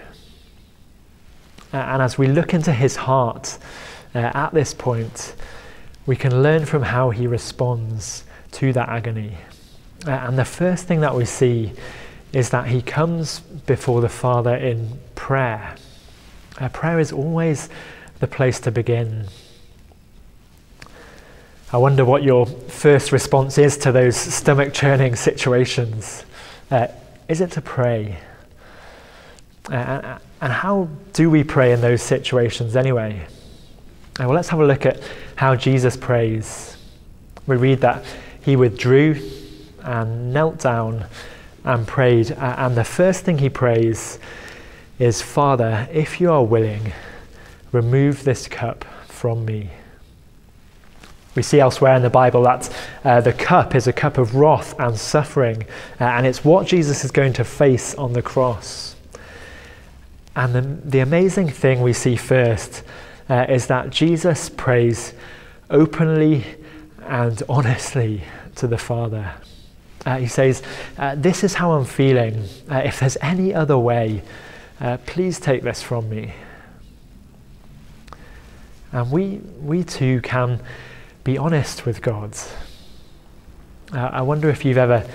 Uh, 1.72 1.78
and 1.78 2.02
as 2.02 2.16
we 2.16 2.28
look 2.28 2.54
into 2.54 2.72
his 2.72 2.96
heart 2.96 3.58
uh, 4.14 4.30
at 4.34 4.52
this 4.52 4.74
point, 4.74 5.34
we 6.06 6.16
can 6.16 6.42
learn 6.42 6.66
from 6.66 6.82
how 6.82 7.10
he 7.10 7.26
responds 7.26 8.24
to 8.52 8.72
that 8.72 8.88
agony. 8.88 9.36
and 10.06 10.38
the 10.38 10.44
first 10.44 10.86
thing 10.86 11.00
that 11.00 11.14
we 11.14 11.24
see 11.24 11.72
is 12.32 12.50
that 12.50 12.66
he 12.68 12.82
comes 12.82 13.40
before 13.40 14.00
the 14.00 14.08
Father 14.08 14.56
in 14.56 14.98
prayer. 15.14 15.76
Uh, 16.58 16.68
prayer 16.68 16.98
is 16.98 17.12
always 17.12 17.68
the 18.20 18.26
place 18.26 18.60
to 18.60 18.70
begin. 18.70 19.26
I 21.72 21.78
wonder 21.78 22.04
what 22.04 22.22
your 22.22 22.46
first 22.46 23.12
response 23.12 23.56
is 23.56 23.76
to 23.78 23.92
those 23.92 24.16
stomach 24.16 24.74
churning 24.74 25.16
situations. 25.16 26.24
Uh, 26.70 26.88
is 27.28 27.40
it 27.40 27.50
to 27.52 27.62
pray? 27.62 28.18
Uh, 29.70 30.18
and 30.40 30.52
how 30.52 30.88
do 31.12 31.30
we 31.30 31.44
pray 31.44 31.72
in 31.72 31.80
those 31.80 32.02
situations 32.02 32.76
anyway? 32.76 33.26
Uh, 34.20 34.24
well, 34.24 34.34
let's 34.34 34.50
have 34.50 34.60
a 34.60 34.66
look 34.66 34.84
at 34.84 35.00
how 35.36 35.56
Jesus 35.56 35.96
prays. 35.96 36.76
We 37.46 37.56
read 37.56 37.80
that 37.80 38.04
he 38.42 38.56
withdrew 38.56 39.16
and 39.82 40.34
knelt 40.34 40.58
down 40.58 41.06
and 41.64 41.86
prayed. 41.86 42.30
And 42.32 42.76
the 42.76 42.84
first 42.84 43.24
thing 43.24 43.38
he 43.38 43.48
prays 43.48 44.18
is, 44.98 45.22
Father, 45.22 45.88
if 45.90 46.20
you 46.20 46.30
are 46.30 46.44
willing, 46.44 46.92
remove 47.72 48.24
this 48.24 48.46
cup 48.48 48.84
from 49.08 49.46
me. 49.46 49.70
We 51.34 51.42
see 51.42 51.60
elsewhere 51.60 51.96
in 51.96 52.02
the 52.02 52.10
Bible 52.10 52.42
that 52.42 52.70
uh, 53.04 53.22
the 53.22 53.32
cup 53.32 53.74
is 53.74 53.86
a 53.86 53.92
cup 53.94 54.18
of 54.18 54.34
wrath 54.34 54.78
and 54.78 54.98
suffering, 54.98 55.62
uh, 55.98 56.04
and 56.04 56.26
it's 56.26 56.44
what 56.44 56.66
Jesus 56.66 57.02
is 57.04 57.10
going 57.10 57.32
to 57.34 57.44
face 57.44 57.94
on 57.94 58.12
the 58.12 58.20
cross. 58.20 58.94
And 60.36 60.54
the, 60.54 60.60
the 60.60 60.98
amazing 60.98 61.48
thing 61.48 61.80
we 61.80 61.94
see 61.94 62.16
first 62.16 62.82
uh, 63.32 63.46
is 63.48 63.66
that 63.68 63.88
Jesus 63.88 64.50
prays 64.50 65.14
openly 65.70 66.44
and 67.06 67.42
honestly 67.48 68.22
to 68.56 68.66
the 68.66 68.76
Father. 68.76 69.32
Uh, 70.04 70.18
he 70.18 70.26
says, 70.26 70.62
uh, 70.98 71.14
This 71.14 71.42
is 71.42 71.54
how 71.54 71.72
I'm 71.72 71.86
feeling. 71.86 72.44
Uh, 72.70 72.82
if 72.84 73.00
there's 73.00 73.16
any 73.22 73.54
other 73.54 73.78
way, 73.78 74.22
please 75.06 75.40
take 75.40 75.62
this 75.62 75.80
from 75.80 76.10
me. 76.10 76.34
And 78.92 79.10
we, 79.10 79.40
we 79.60 79.82
too 79.82 80.20
can 80.20 80.60
be 81.24 81.38
honest 81.38 81.86
with 81.86 82.02
God. 82.02 82.36
Uh, 83.92 84.10
I 84.12 84.20
wonder 84.20 84.50
if 84.50 84.64
you've 84.64 84.76
ever 84.76 85.08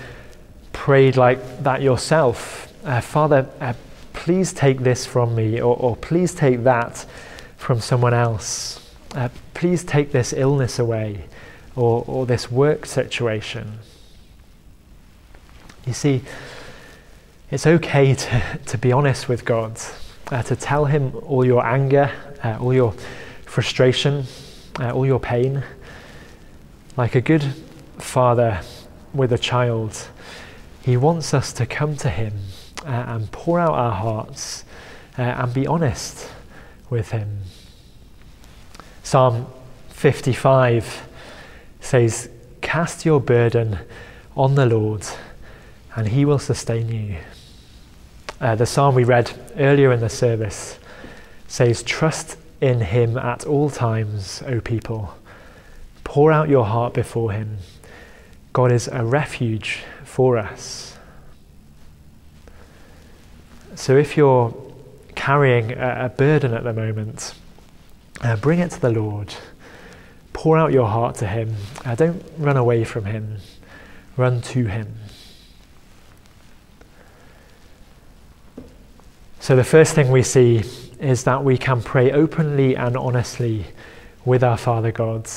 prayed 0.72 1.16
like 1.16 1.62
that 1.62 1.82
yourself. 1.82 2.72
Uh, 2.84 3.00
Father, 3.00 3.48
uh, 3.60 3.74
please 4.12 4.52
take 4.52 4.80
this 4.80 5.06
from 5.06 5.36
me, 5.36 5.60
or, 5.60 5.76
or, 5.76 5.94
please 5.94 6.34
take 6.34 6.64
that 6.64 7.06
from 7.58 7.80
someone 7.80 8.14
else. 8.14 8.80
Uh, 9.14 9.28
please 9.52 9.84
take 9.84 10.12
this 10.12 10.32
illness 10.32 10.78
away, 10.78 11.26
or, 11.76 12.02
or 12.06 12.24
this 12.24 12.50
work 12.50 12.86
situation. 12.86 13.80
You 15.86 15.92
see, 15.92 16.22
it's 17.50 17.66
okay 17.66 18.14
to, 18.14 18.58
to 18.64 18.78
be 18.78 18.92
honest 18.92 19.28
with 19.28 19.44
God, 19.44 19.78
uh, 20.30 20.42
to 20.44 20.56
tell 20.56 20.86
Him 20.86 21.14
all 21.26 21.44
your 21.44 21.62
anger, 21.66 22.10
uh, 22.42 22.56
all 22.58 22.72
your 22.72 22.94
frustration, 23.44 24.24
all 24.80 25.04
your 25.04 25.20
pain 25.20 25.62
like 26.98 27.14
a 27.14 27.20
good 27.20 27.44
father 27.98 28.60
with 29.14 29.32
a 29.32 29.38
child, 29.38 30.08
he 30.82 30.96
wants 30.96 31.32
us 31.32 31.52
to 31.52 31.64
come 31.64 31.96
to 31.96 32.10
him 32.10 32.34
uh, 32.84 33.04
and 33.06 33.30
pour 33.30 33.60
out 33.60 33.74
our 33.74 33.92
hearts 33.92 34.64
uh, 35.16 35.22
and 35.22 35.54
be 35.54 35.64
honest 35.64 36.28
with 36.90 37.10
him. 37.10 37.40
Psalm 39.02 39.46
55 39.90 41.08
says, 41.80 42.28
Cast 42.60 43.04
your 43.04 43.20
burden 43.20 43.78
on 44.36 44.54
the 44.54 44.66
Lord, 44.66 45.06
and 45.96 46.08
he 46.08 46.24
will 46.24 46.38
sustain 46.38 46.88
you. 46.88 47.16
Uh, 48.40 48.54
the 48.54 48.66
psalm 48.66 48.94
we 48.94 49.04
read 49.04 49.32
earlier 49.56 49.92
in 49.92 50.00
the 50.00 50.08
service 50.08 50.78
says, 51.46 51.82
Trust 51.82 52.36
in 52.60 52.80
him 52.80 53.16
at 53.16 53.46
all 53.46 53.70
times, 53.70 54.42
O 54.46 54.60
people. 54.60 55.14
Pour 56.08 56.32
out 56.32 56.48
your 56.48 56.64
heart 56.64 56.94
before 56.94 57.32
Him. 57.32 57.58
God 58.54 58.72
is 58.72 58.88
a 58.88 59.04
refuge 59.04 59.80
for 60.04 60.38
us. 60.38 60.96
So 63.74 63.94
if 63.94 64.16
you're 64.16 64.54
carrying 65.28 65.72
a, 65.72 66.06
a 66.06 66.08
burden 66.08 66.54
at 66.54 66.64
the 66.64 66.72
moment, 66.72 67.34
uh, 68.22 68.34
bring 68.36 68.60
it 68.60 68.70
to 68.70 68.80
the 68.80 68.88
Lord. 68.88 69.34
Pour 70.32 70.56
out 70.56 70.72
your 70.72 70.86
heart 70.86 71.16
to 71.16 71.26
Him. 71.26 71.54
Uh, 71.84 71.94
don't 71.94 72.24
run 72.38 72.56
away 72.56 72.82
from 72.82 73.04
Him, 73.04 73.36
run 74.16 74.40
to 74.40 74.64
Him. 74.64 74.94
So, 79.38 79.54
the 79.54 79.64
first 79.64 79.94
thing 79.94 80.10
we 80.10 80.22
see 80.22 80.62
is 80.98 81.24
that 81.24 81.44
we 81.44 81.58
can 81.58 81.82
pray 81.82 82.10
openly 82.10 82.74
and 82.74 82.96
honestly 82.96 83.66
with 84.24 84.42
our 84.42 84.56
Father 84.56 84.92
God. 84.92 85.28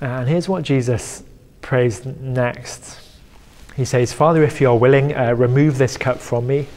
And 0.00 0.26
here's 0.26 0.48
what 0.48 0.62
Jesus 0.62 1.22
prays 1.60 2.06
next. 2.06 3.00
He 3.76 3.84
says, 3.84 4.14
Father, 4.14 4.42
if 4.42 4.62
you 4.62 4.70
are 4.70 4.78
willing, 4.78 5.14
uh, 5.14 5.34
remove 5.34 5.76
this 5.76 5.98
cup 5.98 6.20
from 6.20 6.46
me. 6.46 6.68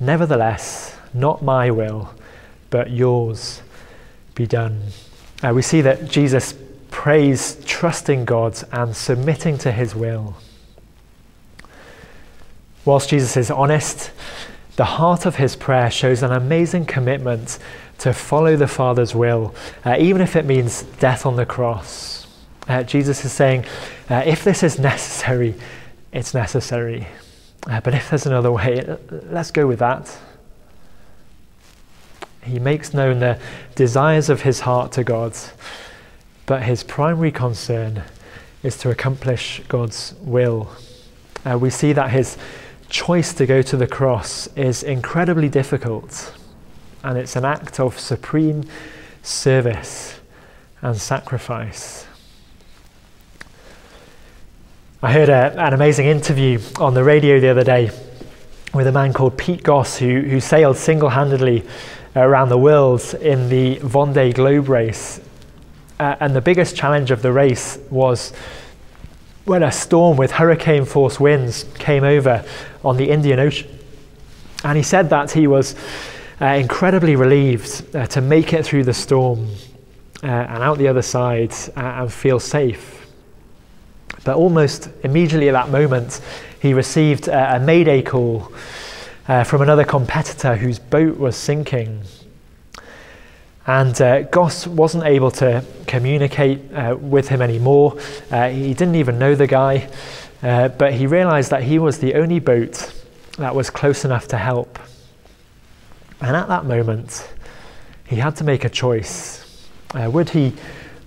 Nevertheless, 0.00 0.96
not 1.14 1.42
my 1.42 1.70
will, 1.70 2.14
but 2.70 2.90
yours 2.90 3.62
be 4.34 4.46
done. 4.46 4.82
Uh, 5.42 5.52
we 5.54 5.62
see 5.62 5.80
that 5.80 6.08
Jesus 6.08 6.54
prays 6.90 7.62
trusting 7.64 8.24
God 8.24 8.62
and 8.70 8.94
submitting 8.94 9.58
to 9.58 9.72
his 9.72 9.94
will. 9.94 10.36
Whilst 12.84 13.10
Jesus 13.10 13.36
is 13.36 13.50
honest, 13.50 14.10
the 14.76 14.84
heart 14.84 15.26
of 15.26 15.36
his 15.36 15.56
prayer 15.56 15.90
shows 15.90 16.22
an 16.22 16.32
amazing 16.32 16.86
commitment 16.86 17.58
to 17.98 18.12
follow 18.12 18.56
the 18.56 18.66
Father's 18.66 19.14
will, 19.14 19.54
uh, 19.84 19.96
even 19.98 20.22
if 20.22 20.34
it 20.34 20.44
means 20.44 20.82
death 20.98 21.24
on 21.24 21.36
the 21.36 21.46
cross. 21.46 22.26
Uh, 22.68 22.82
Jesus 22.82 23.24
is 23.24 23.32
saying, 23.32 23.64
uh, 24.08 24.22
if 24.26 24.44
this 24.44 24.62
is 24.62 24.78
necessary, 24.78 25.54
it's 26.12 26.34
necessary. 26.34 27.06
Uh, 27.68 27.80
but 27.80 27.94
if 27.94 28.10
there's 28.10 28.26
another 28.26 28.50
way, 28.50 28.96
let's 29.10 29.50
go 29.50 29.66
with 29.66 29.78
that. 29.78 30.16
He 32.42 32.58
makes 32.58 32.92
known 32.92 33.20
the 33.20 33.38
desires 33.74 34.28
of 34.28 34.42
his 34.42 34.60
heart 34.60 34.92
to 34.92 35.04
God, 35.04 35.36
but 36.46 36.62
his 36.62 36.82
primary 36.82 37.30
concern 37.30 38.02
is 38.62 38.76
to 38.78 38.90
accomplish 38.90 39.62
God's 39.68 40.14
will. 40.20 40.70
Uh, 41.44 41.58
we 41.58 41.70
see 41.70 41.92
that 41.92 42.10
his 42.10 42.36
choice 42.88 43.32
to 43.34 43.46
go 43.46 43.62
to 43.62 43.76
the 43.76 43.86
cross 43.86 44.48
is 44.48 44.82
incredibly 44.82 45.48
difficult 45.48 46.34
and 47.02 47.18
it's 47.18 47.36
an 47.36 47.44
act 47.44 47.80
of 47.80 47.98
supreme 47.98 48.64
service 49.22 50.20
and 50.82 50.96
sacrifice. 50.96 52.06
I 55.02 55.12
heard 55.12 55.28
a, 55.28 55.60
an 55.60 55.72
amazing 55.72 56.06
interview 56.06 56.60
on 56.78 56.94
the 56.94 57.02
radio 57.02 57.40
the 57.40 57.48
other 57.48 57.64
day 57.64 57.90
with 58.74 58.86
a 58.86 58.92
man 58.92 59.12
called 59.12 59.36
Pete 59.36 59.62
Goss 59.62 59.98
who, 59.98 60.20
who 60.20 60.40
sailed 60.40 60.76
single 60.76 61.10
handedly 61.10 61.62
around 62.16 62.48
the 62.48 62.58
world 62.58 63.14
in 63.20 63.48
the 63.48 63.76
Vendée 63.76 64.34
Globe 64.34 64.68
race. 64.68 65.20
Uh, 66.00 66.16
and 66.20 66.34
the 66.34 66.40
biggest 66.40 66.74
challenge 66.74 67.10
of 67.10 67.22
the 67.22 67.32
race 67.32 67.78
was 67.90 68.32
when 69.44 69.62
a 69.62 69.72
storm 69.72 70.16
with 70.16 70.30
hurricane 70.30 70.84
force 70.84 71.20
winds 71.20 71.64
came 71.74 72.04
over 72.04 72.44
on 72.84 72.96
the 72.96 73.10
Indian 73.10 73.38
Ocean. 73.38 73.78
And 74.64 74.76
he 74.76 74.82
said 74.82 75.10
that 75.10 75.32
he 75.32 75.46
was 75.46 75.74
uh, 76.40 76.46
incredibly 76.46 77.16
relieved 77.16 77.94
uh, 77.94 78.06
to 78.06 78.20
make 78.20 78.52
it 78.52 78.64
through 78.64 78.84
the 78.84 78.94
storm 78.94 79.48
uh, 80.22 80.26
and 80.26 80.62
out 80.62 80.78
the 80.78 80.88
other 80.88 81.02
side 81.02 81.52
uh, 81.76 81.80
and 81.80 82.12
feel 82.12 82.40
safe. 82.40 83.06
But 84.24 84.36
almost 84.36 84.88
immediately 85.02 85.48
at 85.48 85.52
that 85.52 85.70
moment, 85.70 86.20
he 86.62 86.72
received 86.72 87.26
a 87.26 87.58
mayday 87.58 88.02
call 88.02 88.52
uh, 89.26 89.42
from 89.42 89.62
another 89.62 89.82
competitor 89.82 90.54
whose 90.54 90.78
boat 90.78 91.18
was 91.18 91.34
sinking. 91.34 92.02
And 93.66 94.00
uh, 94.00 94.22
Goss 94.22 94.68
wasn't 94.68 95.02
able 95.02 95.32
to 95.32 95.64
communicate 95.88 96.72
uh, 96.72 96.96
with 97.00 97.26
him 97.26 97.42
anymore. 97.42 97.98
Uh, 98.30 98.48
he 98.50 98.74
didn't 98.74 98.94
even 98.94 99.18
know 99.18 99.34
the 99.34 99.48
guy, 99.48 99.90
uh, 100.44 100.68
but 100.68 100.94
he 100.94 101.08
realized 101.08 101.50
that 101.50 101.64
he 101.64 101.80
was 101.80 101.98
the 101.98 102.14
only 102.14 102.38
boat 102.38 102.92
that 103.38 103.56
was 103.56 103.68
close 103.68 104.04
enough 104.04 104.28
to 104.28 104.38
help. 104.38 104.78
And 106.20 106.36
at 106.36 106.46
that 106.46 106.64
moment, 106.64 107.28
he 108.06 108.16
had 108.16 108.36
to 108.36 108.44
make 108.44 108.64
a 108.64 108.70
choice. 108.70 109.68
Uh, 109.94 110.08
would 110.12 110.30
he 110.30 110.52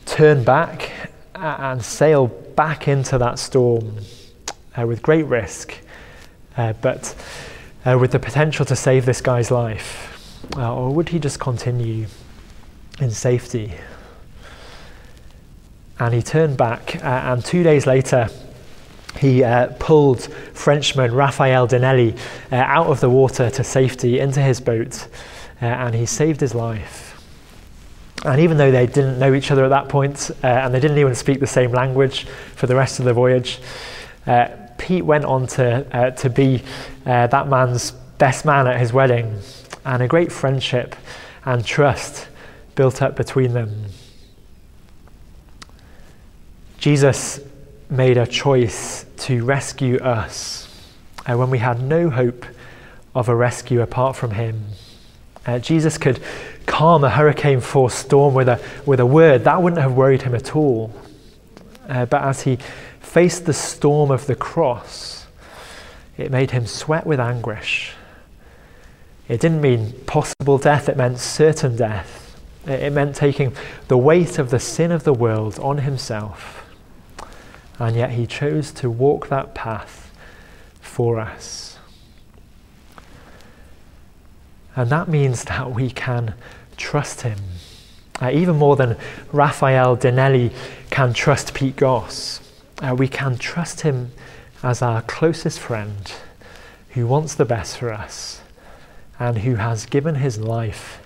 turn 0.05 0.43
back 0.43 0.91
and 1.33 1.81
sail 1.81 2.27
back 2.27 2.89
into 2.89 3.17
that 3.19 3.39
storm 3.39 3.99
uh, 4.77 4.85
with 4.85 5.01
great 5.01 5.25
risk, 5.25 5.73
uh, 6.57 6.73
but 6.81 7.15
uh, 7.85 7.97
with 7.99 8.11
the 8.11 8.19
potential 8.19 8.65
to 8.65 8.75
save 8.75 9.05
this 9.05 9.21
guy's 9.21 9.51
life? 9.51 10.47
Uh, 10.55 10.73
or 10.73 10.93
would 10.93 11.09
he 11.09 11.19
just 11.19 11.39
continue 11.39 12.07
in 12.99 13.11
safety? 13.11 13.73
And 15.99 16.13
he 16.13 16.21
turned 16.21 16.57
back, 16.57 16.97
uh, 17.03 17.07
and 17.07 17.43
two 17.43 17.63
days 17.63 17.87
later, 17.87 18.29
he 19.19 19.43
uh, 19.43 19.67
pulled 19.79 20.23
Frenchman 20.53 21.13
Raphael 21.13 21.67
Dinelli 21.67 22.17
uh, 22.51 22.55
out 22.55 22.87
of 22.87 22.99
the 22.99 23.09
water 23.09 23.49
to 23.49 23.63
safety 23.63 24.19
into 24.19 24.41
his 24.41 24.59
boat, 24.59 25.07
and 25.61 25.95
he 25.95 26.05
saved 26.05 26.41
his 26.41 26.53
life. 26.53 27.05
And 28.25 28.41
even 28.41 28.57
though 28.57 28.71
they 28.71 28.87
didn't 28.87 29.19
know 29.19 29.33
each 29.33 29.51
other 29.51 29.63
at 29.63 29.69
that 29.69 29.87
point, 29.87 30.31
uh, 30.43 30.47
and 30.47 30.73
they 30.73 30.79
didn't 30.79 30.97
even 30.97 31.13
speak 31.13 31.39
the 31.39 31.47
same 31.47 31.71
language 31.71 32.25
for 32.55 32.65
the 32.65 32.75
rest 32.75 32.97
of 32.99 33.05
the 33.05 33.13
voyage, 33.13 33.59
uh, 34.25 34.47
Pete 34.77 35.05
went 35.05 35.25
on 35.25 35.47
to, 35.47 35.85
uh, 35.95 36.11
to 36.11 36.29
be 36.29 36.61
that 37.03 37.47
man's 37.47 37.91
best 38.17 38.45
man 38.45 38.67
at 38.67 38.79
his 38.79 38.93
wedding, 38.93 39.39
and 39.85 40.01
a 40.01 40.07
great 40.07 40.31
friendship 40.31 40.95
and 41.45 41.65
trust 41.65 42.27
built 42.75 43.01
up 43.01 43.15
between 43.15 43.53
them. 43.53 43.85
Jesus 46.77 47.39
made 47.89 48.17
a 48.17 48.27
choice 48.27 49.05
to 49.17 49.43
rescue 49.45 49.97
us 49.97 50.67
uh, 51.25 51.35
when 51.35 51.49
we 51.49 51.57
had 51.57 51.81
no 51.81 52.09
hope 52.09 52.45
of 53.13 53.29
a 53.29 53.35
rescue 53.35 53.81
apart 53.81 54.15
from 54.15 54.31
him. 54.31 54.65
Uh, 55.45 55.59
Jesus 55.59 55.97
could 55.97 56.21
calm 56.65 57.03
a 57.03 57.09
hurricane 57.09 57.61
force 57.61 57.93
storm 57.93 58.33
with 58.33 58.49
a, 58.49 58.59
with 58.85 58.99
a 58.99 59.05
word, 59.05 59.43
that 59.43 59.61
wouldn't 59.61 59.81
have 59.81 59.93
worried 59.93 60.23
him 60.23 60.35
at 60.35 60.55
all. 60.55 60.93
Uh, 61.87 62.05
but 62.05 62.23
as 62.23 62.41
he 62.41 62.57
faced 63.15 63.45
the 63.45 63.53
storm 63.53 64.11
of 64.11 64.27
the 64.27 64.35
cross, 64.35 65.25
it 66.17 66.29
made 66.29 66.51
him 66.51 66.67
sweat 66.67 67.07
with 67.07 67.17
anguish. 67.17 67.93
It 69.29 69.39
didn't 69.39 69.61
mean 69.61 69.93
possible 70.05 70.57
death, 70.57 70.89
it 70.89 70.97
meant 70.97 71.19
certain 71.19 71.77
death. 71.77 72.37
It, 72.67 72.91
meant 72.91 73.15
taking 73.15 73.55
the 73.87 73.97
weight 73.97 74.37
of 74.37 74.49
the 74.49 74.59
sin 74.59 74.91
of 74.91 75.05
the 75.05 75.13
world 75.13 75.57
on 75.59 75.77
himself. 75.77 76.69
And 77.79 77.95
yet 77.95 78.11
he 78.11 78.27
chose 78.27 78.73
to 78.73 78.89
walk 78.89 79.29
that 79.29 79.55
path 79.55 80.11
for 80.81 81.17
us. 81.17 81.77
And 84.75 84.89
that 84.89 85.07
means 85.07 85.45
that 85.45 85.71
we 85.71 85.89
can 85.89 86.33
trust 86.75 87.21
him. 87.21 87.39
Uh, 88.21 88.31
even 88.33 88.57
more 88.57 88.75
than 88.75 88.97
Raphael 89.31 89.95
Dinelli 89.95 90.51
can 90.89 91.13
trust 91.13 91.53
Pete 91.53 91.77
Goss, 91.77 92.41
uh, 92.81 92.95
we 92.97 93.07
can 93.07 93.37
trust 93.37 93.81
him 93.81 94.11
as 94.63 94.81
our 94.81 95.01
closest 95.03 95.59
friend 95.59 96.13
who 96.89 97.07
wants 97.07 97.35
the 97.35 97.45
best 97.45 97.77
for 97.77 97.91
us 97.91 98.41
and 99.19 99.39
who 99.39 99.55
has 99.55 99.85
given 99.85 100.15
his 100.15 100.37
life 100.37 101.01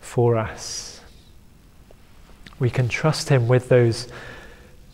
for 0.00 0.36
us. 0.36 1.00
We 2.58 2.70
can 2.70 2.88
trust 2.88 3.28
him 3.28 3.48
with 3.48 3.68
those 3.68 4.08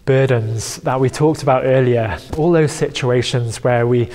burdens 0.04 0.78
that 0.78 0.99
we 0.99 1.09
talked 1.09 1.42
about 1.42 1.64
earlier, 1.64 2.19
all 2.37 2.50
those 2.50 2.73
situations 2.73 3.62
where 3.62 3.87
we 3.87 4.11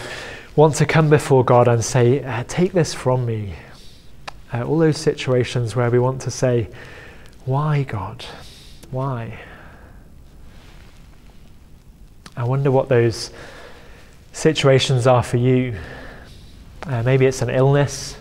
want 0.55 0.75
to 0.75 0.85
come 0.85 1.09
before 1.09 1.45
God 1.45 1.67
and 1.67 1.83
say, 1.83 2.23
uh, 2.23 2.43
Take 2.47 2.73
this 2.73 2.93
from 2.93 3.25
me. 3.25 3.53
Uh, 4.53 4.65
all 4.65 4.77
those 4.77 4.97
situations 4.97 5.75
where 5.75 5.89
we 5.89 5.99
want 5.99 6.21
to 6.21 6.31
say, 6.31 6.67
Why, 7.45 7.83
God? 7.83 8.25
Why? 8.91 9.39
I 12.37 12.43
wonder 12.43 12.69
what 12.69 12.87
those 12.87 13.31
situations 14.31 15.07
are 15.07 15.23
for 15.23 15.37
you. 15.37 15.75
Uh, 16.83 17.01
maybe 17.01 17.25
it's 17.25 17.41
an 17.41 17.49
illness 17.49 18.15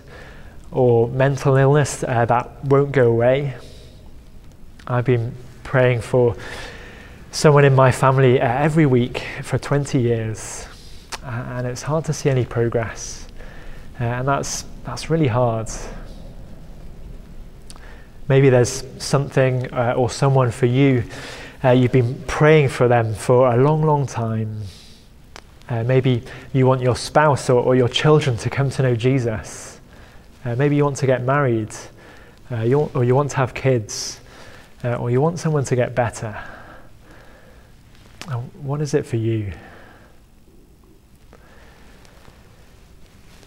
or 0.73 1.07
mental 1.09 1.57
illness 1.57 2.03
uh, 2.03 2.25
that 2.25 2.65
won't 2.65 2.93
go 2.93 3.09
away. 3.09 3.55
I've 4.87 5.05
been 5.05 5.35
praying 5.65 6.01
for 6.01 6.35
someone 7.31 7.67
in 7.67 7.75
my 7.75 7.93
family 7.93 8.41
uh, 8.41 8.47
every 8.47 8.87
week 8.87 9.23
for 9.43 9.59
20 9.59 10.01
years, 10.01 10.67
uh, 11.23 11.29
and 11.51 11.67
it's 11.67 11.83
hard 11.83 12.07
to 12.07 12.15
see 12.15 12.31
any 12.31 12.47
progress. 12.47 13.29
Uh, 14.01 14.05
and 14.05 14.27
that's, 14.27 14.65
that's 14.85 15.11
really 15.11 15.29
hard. 15.29 15.69
Maybe 18.29 18.49
there's 18.49 18.83
something 18.97 19.71
uh, 19.75 19.93
or 19.95 20.09
someone 20.09 20.51
for 20.51 20.65
you, 20.65 21.05
uh, 21.67 21.73
you've 21.73 21.91
been 21.91 22.15
praying 22.29 22.69
for 22.69 22.87
them 22.87 23.13
for 23.13 23.53
a 23.53 23.57
long, 23.57 23.83
long 23.83 24.07
time. 24.07 24.63
Uh, 25.69 25.83
maybe 25.83 26.23
you 26.53 26.65
want 26.65 26.81
your 26.81 26.95
spouse 26.95 27.51
or, 27.51 27.61
or, 27.61 27.75
your 27.75 27.89
children 27.89 28.37
to 28.37 28.49
come 28.49 28.71
to 28.71 28.83
know 28.83 28.95
Jesus. 28.95 29.81
Uh, 30.45 30.55
maybe 30.55 30.77
you 30.77 30.85
want 30.85 30.97
to 30.97 31.07
get 31.07 31.25
married, 31.25 31.75
uh, 32.53 32.61
you 32.61 32.79
or 32.95 33.03
you 33.03 33.17
want 33.17 33.33
to 33.33 33.37
have 33.39 33.53
kids, 33.53 34.21
uh, 34.85 34.95
or 34.95 35.11
you 35.11 35.21
want 35.21 35.41
someone 35.41 35.65
to 35.65 35.75
get 35.75 35.93
better. 35.93 36.41
what 38.63 38.81
is 38.81 38.95
it 38.95 39.05
for 39.05 39.17
you? 39.17 39.53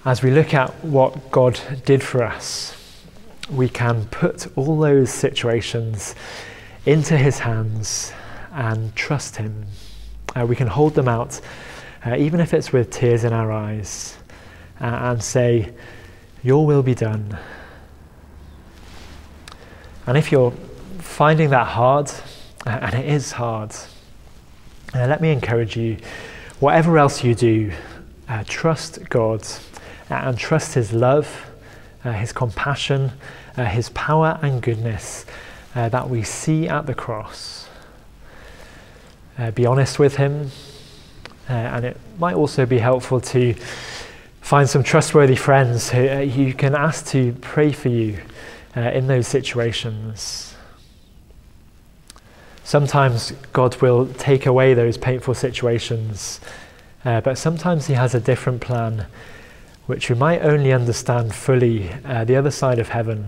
As 0.04 0.22
we 0.22 0.32
look 0.32 0.54
at 0.54 0.72
what 0.84 1.32
God 1.32 1.58
did 1.86 2.04
for 2.04 2.24
us, 2.24 2.76
we 3.50 3.70
can 3.70 4.08
put 4.08 4.46
all 4.58 4.78
those 4.78 5.10
situations 5.10 6.16
into 6.86 7.18
His 7.18 7.40
hands 7.40 8.14
and 8.52 8.96
trust 8.96 9.36
Him. 9.36 9.66
Uh, 10.36 10.46
we 10.46 10.56
can 10.56 10.68
hold 10.68 10.96
them 10.96 11.08
out, 11.08 11.40
uh, 12.06 12.16
even 12.16 12.40
if 12.40 12.54
it's 12.54 12.72
with 12.72 12.92
tears 12.92 13.24
in 13.24 13.34
our 13.34 13.52
eyes, 13.52 14.18
uh, 14.82 14.86
and 14.86 15.24
say, 15.24 15.74
Your 16.44 16.66
will 16.66 16.84
be 16.84 16.96
done. 16.96 17.38
And 20.06 20.18
if 20.18 20.32
you're 20.32 20.52
finding 21.00 21.50
that 21.52 21.68
hard, 21.68 22.10
uh, 22.66 22.70
and 22.70 22.96
it 22.96 23.06
is 23.06 23.34
hard, 23.34 23.72
uh, 24.94 25.06
let 25.08 25.22
me 25.22 25.32
encourage 25.32 25.78
you 25.78 25.98
whatever 26.60 26.98
else 26.98 27.24
you 27.24 27.36
do, 27.36 27.72
uh, 28.28 28.44
trust 28.48 29.08
God 29.10 29.46
and 30.10 30.38
trust 30.38 30.74
His 30.74 30.94
love, 30.94 31.52
His 32.04 32.32
compassion, 32.32 33.12
his 33.66 33.90
power 33.90 34.40
and 34.42 34.62
goodness 34.62 35.26
uh, 35.80 35.88
that 35.88 36.10
we 36.10 36.24
see 36.24 36.68
at 36.68 36.86
the 36.88 36.94
cross. 36.94 37.70
Uh, 39.38 39.50
be 39.52 39.66
honest 39.66 39.98
with 39.98 40.18
him, 40.18 40.52
uh, 41.50 41.54
and 41.54 41.86
it 41.86 41.98
might 42.18 42.36
also 42.36 42.66
be 42.66 42.80
helpful 42.80 43.22
to 43.22 43.54
find 44.42 44.70
some 44.70 44.84
trustworthy 44.84 45.38
friends 45.38 45.90
who 45.90 46.10
uh, 46.10 46.20
you 46.20 46.54
can 46.54 46.76
ask 46.76 47.08
to 47.08 47.32
pray 47.40 47.72
for 47.72 47.88
you 47.88 48.20
uh, 48.76 48.82
in 48.82 49.08
those 49.08 49.26
situations. 49.26 50.54
Sometimes 52.66 53.32
God 53.54 53.82
will 53.82 54.08
take 54.16 54.46
away 54.46 54.74
those 54.74 54.98
painful 54.98 55.34
situations, 55.34 56.42
but 57.04 57.38
sometimes 57.38 57.88
He 57.88 57.94
has 57.94 58.14
a 58.14 58.20
different 58.20 58.60
plan 58.60 59.08
which 59.86 60.10
we 60.10 60.16
might 60.16 60.42
only 60.42 60.74
understand 60.74 61.34
fully 61.34 61.90
uh, 62.06 62.26
the 62.26 62.36
other 62.36 62.52
side 62.52 62.80
of 62.80 62.90
heaven. 62.90 63.26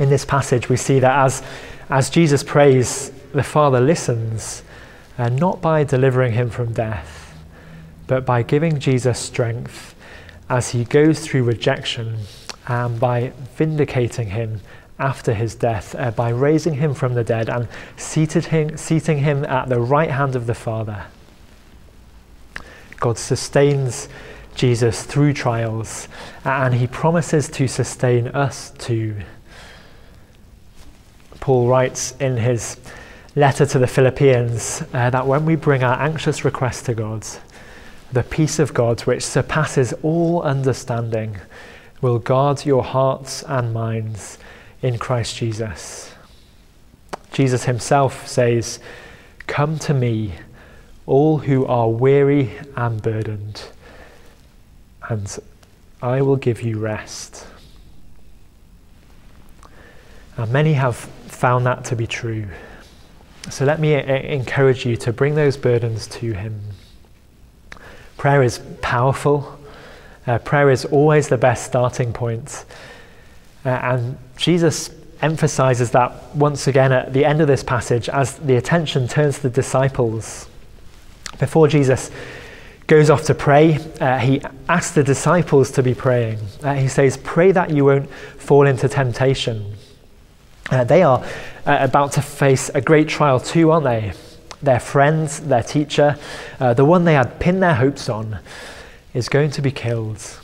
In 0.00 0.08
this 0.08 0.24
passage, 0.24 0.70
we 0.70 0.78
see 0.78 0.98
that 0.98 1.26
as, 1.26 1.42
as 1.90 2.08
Jesus 2.08 2.42
prays, 2.42 3.12
the 3.34 3.42
Father 3.42 3.80
listens, 3.80 4.62
uh, 5.18 5.28
not 5.28 5.60
by 5.60 5.84
delivering 5.84 6.32
him 6.32 6.48
from 6.48 6.72
death, 6.72 7.38
but 8.06 8.24
by 8.24 8.42
giving 8.42 8.80
Jesus 8.80 9.18
strength 9.18 9.94
as 10.48 10.70
he 10.70 10.84
goes 10.84 11.20
through 11.20 11.44
rejection 11.44 12.16
and 12.66 12.98
by 12.98 13.34
vindicating 13.56 14.30
him 14.30 14.62
after 14.98 15.34
his 15.34 15.54
death, 15.54 15.94
uh, 15.94 16.10
by 16.10 16.30
raising 16.30 16.74
him 16.74 16.94
from 16.94 17.12
the 17.12 17.22
dead 17.22 17.50
and 17.50 17.68
him, 18.46 18.76
seating 18.78 19.18
him 19.18 19.44
at 19.44 19.68
the 19.68 19.80
right 19.80 20.10
hand 20.10 20.34
of 20.34 20.46
the 20.46 20.54
Father. 20.54 21.04
God 22.98 23.18
sustains 23.18 24.08
Jesus 24.54 25.04
through 25.04 25.34
trials, 25.34 26.08
and 26.42 26.72
he 26.72 26.86
promises 26.86 27.50
to 27.50 27.68
sustain 27.68 28.28
us 28.28 28.70
too. 28.78 29.16
Paul 31.40 31.68
writes 31.68 32.14
in 32.20 32.36
his 32.36 32.76
letter 33.34 33.66
to 33.66 33.78
the 33.78 33.86
Philippians 33.86 34.82
uh, 34.92 35.10
that 35.10 35.26
when 35.26 35.44
we 35.44 35.56
bring 35.56 35.82
our 35.82 35.98
anxious 36.00 36.44
requests 36.44 36.82
to 36.82 36.94
God, 36.94 37.26
the 38.12 38.22
peace 38.22 38.58
of 38.58 38.74
God, 38.74 39.00
which 39.02 39.24
surpasses 39.24 39.92
all 40.02 40.42
understanding, 40.42 41.36
will 42.00 42.18
guard 42.18 42.64
your 42.66 42.82
hearts 42.82 43.42
and 43.44 43.72
minds 43.72 44.38
in 44.82 44.98
Christ 44.98 45.36
Jesus. 45.36 46.12
Jesus 47.32 47.64
himself 47.64 48.26
says, 48.26 48.80
Come 49.46 49.78
to 49.80 49.94
me, 49.94 50.34
all 51.06 51.38
who 51.38 51.66
are 51.66 51.88
weary 51.88 52.52
and 52.76 53.00
burdened 53.00 53.62
and 55.10 55.38
I 56.00 56.22
will 56.22 56.36
give 56.36 56.62
you 56.62 56.78
rest. 56.78 57.46
And 60.36 60.50
many 60.52 60.74
have 60.74 61.10
found 61.30 61.66
that 61.66 61.84
to 61.86 61.96
be 61.96 62.06
true. 62.06 62.46
So 63.48 63.64
let 63.64 63.80
me 63.80 63.94
encourage 63.94 64.84
you 64.84 64.96
to 64.98 65.12
bring 65.12 65.34
those 65.34 65.56
burdens 65.56 66.06
to 66.08 66.32
Him. 66.32 66.60
Prayer 68.16 68.42
is 68.42 68.60
powerful. 68.82 69.58
Uh, 70.26 70.38
prayer 70.38 70.70
is 70.70 70.84
always 70.84 71.28
the 71.28 71.38
best 71.38 71.64
starting 71.64 72.12
point. 72.12 72.66
Uh, 73.64 73.70
and 73.70 74.18
Jesus 74.36 74.90
emphasizes 75.22 75.90
that 75.92 76.34
once 76.36 76.66
again 76.66 76.92
at 76.92 77.12
the 77.12 77.24
end 77.24 77.40
of 77.40 77.48
this 77.48 77.62
passage 77.62 78.08
as 78.08 78.36
the 78.38 78.56
attention 78.56 79.08
turns 79.08 79.36
to 79.36 79.42
the 79.42 79.50
disciples. 79.50 80.48
Before 81.38 81.68
Jesus 81.68 82.10
goes 82.90 83.08
off 83.08 83.22
to 83.22 83.34
pray. 83.34 83.78
Uh, 84.00 84.18
he 84.18 84.42
asks 84.68 84.96
the 84.96 85.04
disciples 85.04 85.70
to 85.70 85.80
be 85.80 85.94
praying. 85.94 86.38
Uh, 86.60 86.74
he 86.74 86.88
says, 86.88 87.16
Pray 87.18 87.52
that 87.52 87.70
you 87.70 87.84
won't 87.84 88.10
fall 88.36 88.66
into 88.66 88.88
temptation. 88.88 89.74
Uh, 90.70 90.84
they 90.84 91.02
are 91.02 91.24
uh, 91.66 91.78
about 91.80 92.12
to 92.12 92.22
face 92.22 92.68
a 92.70 92.80
great 92.80 93.08
trial 93.08 93.40
too, 93.40 93.70
aren't 93.70 93.84
they? 93.84 94.12
Their 94.62 94.80
friends, 94.80 95.40
their 95.40 95.62
teacher, 95.62 96.16
uh, 96.60 96.74
the 96.74 96.84
one 96.84 97.04
they 97.04 97.14
had 97.14 97.40
pinned 97.40 97.62
their 97.62 97.74
hopes 97.74 98.08
on, 98.08 98.38
is 99.12 99.28
going 99.28 99.50
to 99.52 99.62
be 99.62 99.72
killed. 99.72 100.40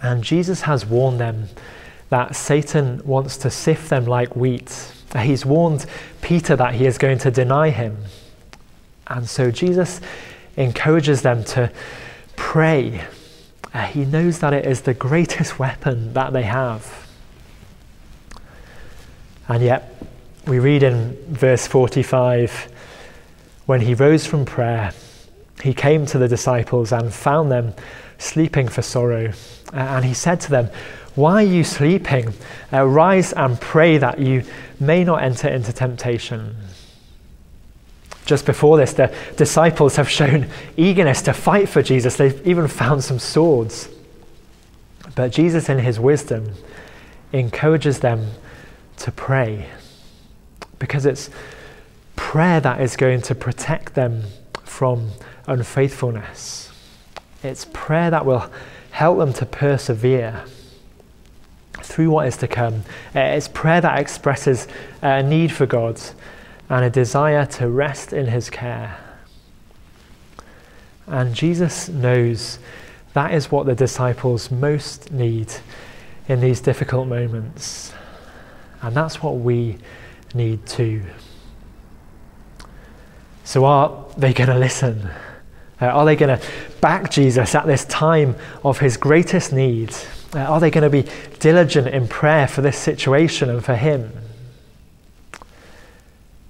And 0.00 0.24
Jesus 0.24 0.62
has 0.62 0.84
warned 0.84 1.20
them 1.20 1.48
that 2.08 2.34
Satan 2.34 3.00
wants 3.04 3.36
to 3.38 3.50
sift 3.50 3.88
them 3.88 4.04
like 4.04 4.34
wheat. 4.34 4.92
He's 5.16 5.46
warned 5.46 5.86
Peter 6.20 6.56
that 6.56 6.74
he 6.74 6.86
is 6.86 6.98
going 6.98 7.18
to 7.18 7.30
deny 7.30 7.70
him. 7.70 7.98
And 9.06 9.28
so 9.28 9.50
Jesus 9.50 10.00
encourages 10.56 11.22
them 11.22 11.44
to 11.44 11.70
pray. 12.36 13.04
Uh, 13.72 13.86
he 13.86 14.04
knows 14.04 14.40
that 14.40 14.52
it 14.52 14.66
is 14.66 14.82
the 14.82 14.94
greatest 14.94 15.58
weapon 15.60 16.14
that 16.14 16.32
they 16.32 16.42
have. 16.42 17.08
And 19.52 19.62
yet, 19.62 20.02
we 20.46 20.60
read 20.60 20.82
in 20.82 21.14
verse 21.28 21.66
45 21.66 22.72
when 23.66 23.82
he 23.82 23.92
rose 23.92 24.24
from 24.24 24.46
prayer, 24.46 24.94
he 25.62 25.74
came 25.74 26.06
to 26.06 26.16
the 26.16 26.26
disciples 26.26 26.90
and 26.90 27.12
found 27.12 27.52
them 27.52 27.74
sleeping 28.16 28.66
for 28.66 28.80
sorrow. 28.80 29.30
And 29.74 30.06
he 30.06 30.14
said 30.14 30.40
to 30.40 30.50
them, 30.50 30.70
Why 31.16 31.44
are 31.44 31.46
you 31.46 31.64
sleeping? 31.64 32.32
Uh, 32.72 32.86
rise 32.86 33.34
and 33.34 33.60
pray 33.60 33.98
that 33.98 34.18
you 34.18 34.42
may 34.80 35.04
not 35.04 35.22
enter 35.22 35.48
into 35.48 35.70
temptation. 35.70 36.56
Just 38.24 38.46
before 38.46 38.78
this, 38.78 38.94
the 38.94 39.14
disciples 39.36 39.96
have 39.96 40.08
shown 40.08 40.48
eagerness 40.78 41.20
to 41.22 41.34
fight 41.34 41.68
for 41.68 41.82
Jesus. 41.82 42.16
They've 42.16 42.46
even 42.46 42.68
found 42.68 43.04
some 43.04 43.18
swords. 43.18 43.90
But 45.14 45.30
Jesus, 45.30 45.68
in 45.68 45.78
his 45.78 46.00
wisdom, 46.00 46.54
encourages 47.34 48.00
them 48.00 48.30
to 49.02 49.12
pray 49.12 49.68
because 50.78 51.06
it's 51.06 51.30
prayer 52.16 52.60
that 52.60 52.80
is 52.80 52.96
going 52.96 53.20
to 53.22 53.34
protect 53.34 53.94
them 53.94 54.24
from 54.64 55.10
unfaithfulness. 55.46 56.72
It's 57.42 57.66
prayer 57.72 58.10
that 58.10 58.24
will 58.24 58.50
help 58.92 59.18
them 59.18 59.32
to 59.34 59.46
persevere 59.46 60.44
through 61.82 62.10
what 62.10 62.26
is 62.26 62.36
to 62.38 62.48
come. 62.48 62.84
It's 63.14 63.48
prayer 63.48 63.80
that 63.80 63.98
expresses 63.98 64.68
a 65.02 65.22
need 65.22 65.52
for 65.52 65.66
God 65.66 66.00
and 66.68 66.84
a 66.84 66.90
desire 66.90 67.44
to 67.46 67.68
rest 67.68 68.12
in 68.12 68.26
His 68.26 68.50
care. 68.50 68.98
And 71.06 71.34
Jesus 71.34 71.88
knows 71.88 72.58
that 73.14 73.34
is 73.34 73.50
what 73.50 73.66
the 73.66 73.74
disciples 73.74 74.50
most 74.50 75.12
need 75.12 75.52
in 76.28 76.40
these 76.40 76.60
difficult 76.60 77.08
moments. 77.08 77.92
And 78.82 78.94
that's 78.94 79.22
what 79.22 79.38
we 79.38 79.78
need 80.34 80.66
too. 80.66 81.02
So, 83.44 83.64
are 83.64 84.04
they 84.16 84.32
going 84.32 84.50
to 84.50 84.58
listen? 84.58 85.08
Uh, 85.80 85.86
are 85.86 86.04
they 86.04 86.16
going 86.16 86.38
to 86.38 86.46
back 86.80 87.10
Jesus 87.10 87.54
at 87.54 87.66
this 87.66 87.84
time 87.86 88.36
of 88.64 88.78
his 88.78 88.96
greatest 88.96 89.52
need? 89.52 89.94
Uh, 90.34 90.40
are 90.40 90.60
they 90.60 90.70
going 90.70 90.82
to 90.82 90.90
be 90.90 91.10
diligent 91.40 91.88
in 91.88 92.06
prayer 92.08 92.46
for 92.46 92.62
this 92.62 92.78
situation 92.78 93.50
and 93.50 93.64
for 93.64 93.74
him? 93.74 94.12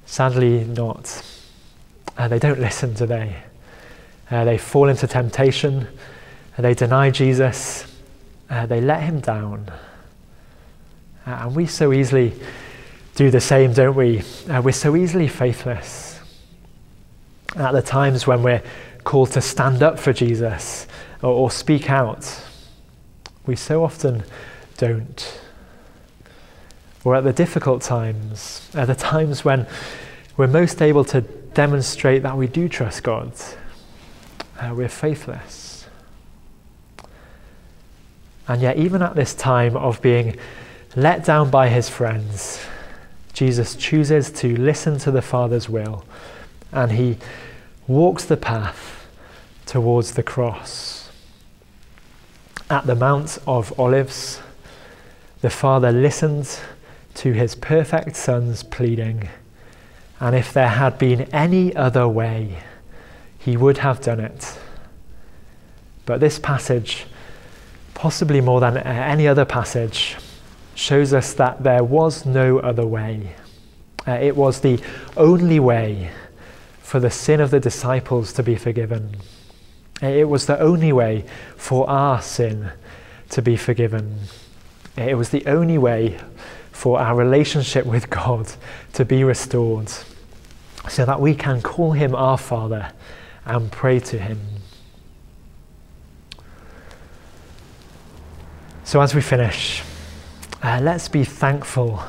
Sadly, 0.05 0.65
not. 0.65 1.23
Uh, 2.19 2.29
they 2.29 2.39
don't 2.39 2.61
listen, 2.61 2.93
they? 2.95 3.37
Uh, 4.31 4.45
they 4.45 4.59
fall 4.59 4.89
into 4.89 5.07
temptation. 5.07 5.87
Uh, 6.57 6.63
they 6.63 6.75
deny 6.75 7.11
Jesus. 7.11 7.87
Uh, 8.51 8.67
they 8.67 8.81
let 8.81 9.03
him 9.03 9.21
down. 9.21 9.71
And 11.25 11.55
we 11.55 11.67
so 11.67 11.93
easily 11.93 12.33
do 13.15 13.31
the 13.31 13.41
same, 13.41 13.73
don't 13.73 13.95
we? 13.95 14.23
we're 14.49 14.73
so 14.73 14.97
easily 14.97 15.29
faithless. 15.29 16.21
At 17.57 17.73
the 17.73 17.83
times 17.83 18.27
when 18.27 18.43
we're 18.43 18.63
called 19.05 19.33
to 19.33 19.41
stand 19.41 19.83
up 19.83 19.99
for 19.99 20.13
Jesus 20.13 20.87
or, 21.23 21.31
or 21.31 21.51
speak 21.51 21.91
out, 21.91 22.43
we 23.47 23.57
so 23.57 23.85
often 23.85 24.23
don't. 24.79 25.41
Or 27.05 27.17
at 27.17 27.25
the 27.25 27.33
difficult 27.33 27.83
times, 27.83 28.71
at 28.75 28.87
the 28.87 28.95
times 28.95 29.45
when 29.45 29.67
we're 30.37 30.47
most 30.47 30.81
able 30.81 31.05
to 31.07 31.21
demonstrate 31.21 32.23
that 32.23 32.37
we 32.37 32.47
do 32.47 32.69
trust 32.69 33.03
God, 33.03 33.33
uh, 34.59 34.73
we're 34.75 34.89
faithless. 34.89 35.87
And 38.49 38.63
yet, 38.63 38.77
even 38.77 39.03
at 39.03 39.15
this 39.15 39.35
time 39.35 39.77
of 39.77 40.01
being 40.01 40.37
let 40.95 41.25
down 41.25 41.51
by 41.51 41.69
his 41.69 41.89
friends, 41.89 42.61
Jesus 43.33 43.75
chooses 43.75 44.31
to 44.33 44.57
listen 44.57 44.99
to 44.99 45.11
the 45.11 45.23
Father's 45.23 45.69
will 45.69 46.05
and 46.73 46.93
he 46.93 47.19
walks 47.87 48.25
the 48.25 48.37
path 48.37 49.07
towards 49.67 50.13
the 50.13 50.23
cross. 50.23 51.11
At 52.69 52.87
the 52.87 52.95
Mount 52.95 53.39
of 53.47 53.79
Olives, 53.79 54.41
the 55.41 55.51
Father 55.51 55.93
listened 55.93 56.59
to 57.15 57.33
his 57.33 57.55
perfect 57.55 58.17
Son's 58.17 58.63
pleading, 58.63 59.29
and 60.21 60.35
if 60.35 60.53
there 60.53 60.69
had 60.69 60.99
been 60.99 61.23
any 61.33 61.75
other 61.77 62.09
way, 62.09 62.59
he 63.39 63.57
would 63.57 63.79
have 63.79 64.01
done 64.01 64.21
it. 64.21 64.59
But 66.07 66.21
this 66.21 66.39
passage, 66.39 67.07
possibly 67.95 68.41
more 68.41 68.61
than 68.61 68.77
any 68.79 69.29
other 69.29 69.45
passage, 69.45 70.17
shows 70.75 71.13
us 71.13 71.35
that 71.35 71.63
there 71.63 71.85
was 71.85 72.25
no 72.25 72.59
other 72.59 72.87
way. 72.87 73.35
Uh, 74.07 74.13
it 74.13 74.37
was 74.37 74.61
the 74.61 74.81
only 75.17 75.61
way 75.61 76.11
for 76.81 76.99
the 77.01 77.11
sin 77.11 77.41
of 77.41 77.51
the 77.51 77.61
disciples 77.61 78.33
to 78.35 78.43
be 78.43 78.57
forgiven. 78.57 79.17
It 80.01 80.29
was 80.29 80.47
the 80.47 80.59
only 80.59 80.93
way 80.93 81.25
for 81.57 81.89
our 81.89 82.21
sin 82.21 82.73
to 83.31 83.43
be 83.43 83.57
forgiven. 83.57 84.19
It 84.97 85.17
was 85.17 85.31
the 85.31 85.47
only 85.47 85.79
way 85.79 86.19
for 86.73 86.99
our 86.99 87.15
relationship 87.15 87.87
with 87.87 88.11
God 88.11 88.53
to 88.95 89.05
be 89.05 89.23
restored 89.25 89.91
so 90.89 91.05
that 91.05 91.21
we 91.21 91.35
can 91.35 91.63
call 91.63 91.93
Him 91.93 92.15
our 92.15 92.37
Father 92.37 92.93
and 93.45 93.71
pray 93.71 94.01
to 94.01 94.19
Him. 94.19 94.41
So, 98.85 99.01
as 99.01 99.15
we 99.15 99.23
finish, 99.23 99.83
uh, 100.63 100.81
let's 100.81 101.09
be 101.09 101.25
thankful 101.25 102.03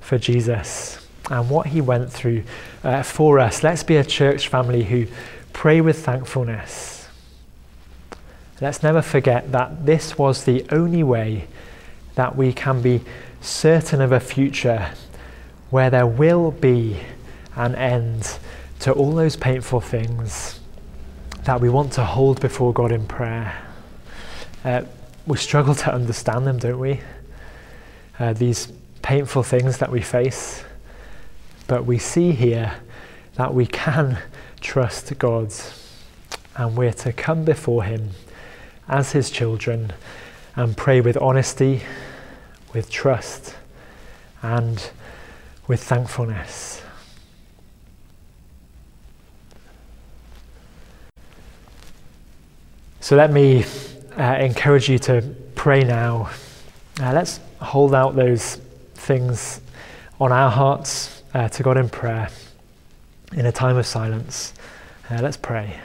for 0.00 0.18
Jesus 0.18 1.04
and 1.30 1.48
what 1.50 1.68
he 1.68 1.80
went 1.80 2.12
through 2.12 2.44
uh, 2.84 3.02
for 3.02 3.38
us. 3.38 3.62
Let's 3.62 3.82
be 3.82 3.96
a 3.96 4.04
church 4.04 4.48
family 4.48 4.84
who 4.84 5.06
pray 5.52 5.80
with 5.80 6.04
thankfulness. 6.04 7.08
Let's 8.60 8.82
never 8.82 9.02
forget 9.02 9.50
that 9.52 9.86
this 9.86 10.16
was 10.16 10.44
the 10.44 10.64
only 10.70 11.02
way 11.02 11.48
that 12.14 12.36
we 12.36 12.52
can 12.52 12.80
be 12.80 13.02
certain 13.40 14.00
of 14.00 14.12
a 14.12 14.20
future 14.20 14.90
where 15.70 15.90
there 15.90 16.06
will 16.06 16.50
be 16.52 17.00
an 17.54 17.74
end 17.74 18.38
to 18.80 18.92
all 18.92 19.12
those 19.12 19.36
painful 19.36 19.80
things 19.80 20.60
that 21.44 21.60
we 21.60 21.68
want 21.68 21.92
to 21.94 22.04
hold 22.04 22.40
before 22.40 22.72
God 22.72 22.92
in 22.92 23.06
prayer. 23.06 23.56
Uh, 24.64 24.82
we 25.26 25.36
struggle 25.36 25.74
to 25.74 25.92
understand 25.92 26.46
them, 26.46 26.58
don't 26.58 26.78
we? 26.78 27.00
Uh, 28.18 28.32
these 28.32 28.72
painful 29.02 29.42
things 29.42 29.78
that 29.78 29.90
we 29.90 30.00
face. 30.00 30.64
But 31.66 31.84
we 31.84 31.98
see 31.98 32.32
here 32.32 32.74
that 33.34 33.52
we 33.54 33.66
can 33.66 34.18
trust 34.60 35.16
God 35.18 35.52
and 36.56 36.76
we're 36.76 36.92
to 36.92 37.12
come 37.12 37.44
before 37.44 37.84
Him 37.84 38.10
as 38.88 39.12
His 39.12 39.30
children 39.30 39.92
and 40.54 40.76
pray 40.76 41.00
with 41.00 41.16
honesty, 41.18 41.82
with 42.72 42.90
trust, 42.90 43.54
and 44.42 44.90
with 45.68 45.82
thankfulness. 45.82 46.82
So 53.00 53.14
let 53.14 53.30
me 53.30 53.64
uh, 54.18 54.22
encourage 54.40 54.88
you 54.88 54.98
to 55.00 55.22
pray 55.54 55.84
now. 55.84 56.30
Uh, 57.00 57.12
let's 57.12 57.38
hold 57.60 57.94
out 57.94 58.14
those 58.16 58.56
things 58.94 59.60
on 60.20 60.32
our 60.32 60.50
hearts 60.50 61.22
uh, 61.34 61.48
to 61.48 61.62
God 61.62 61.76
in 61.76 61.88
prayer 61.88 62.28
in 63.32 63.46
a 63.46 63.52
time 63.52 63.76
of 63.76 63.86
silence. 63.86 64.54
Uh, 65.10 65.18
let's 65.22 65.36
pray. 65.36 65.78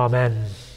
Amen. 0.00 0.69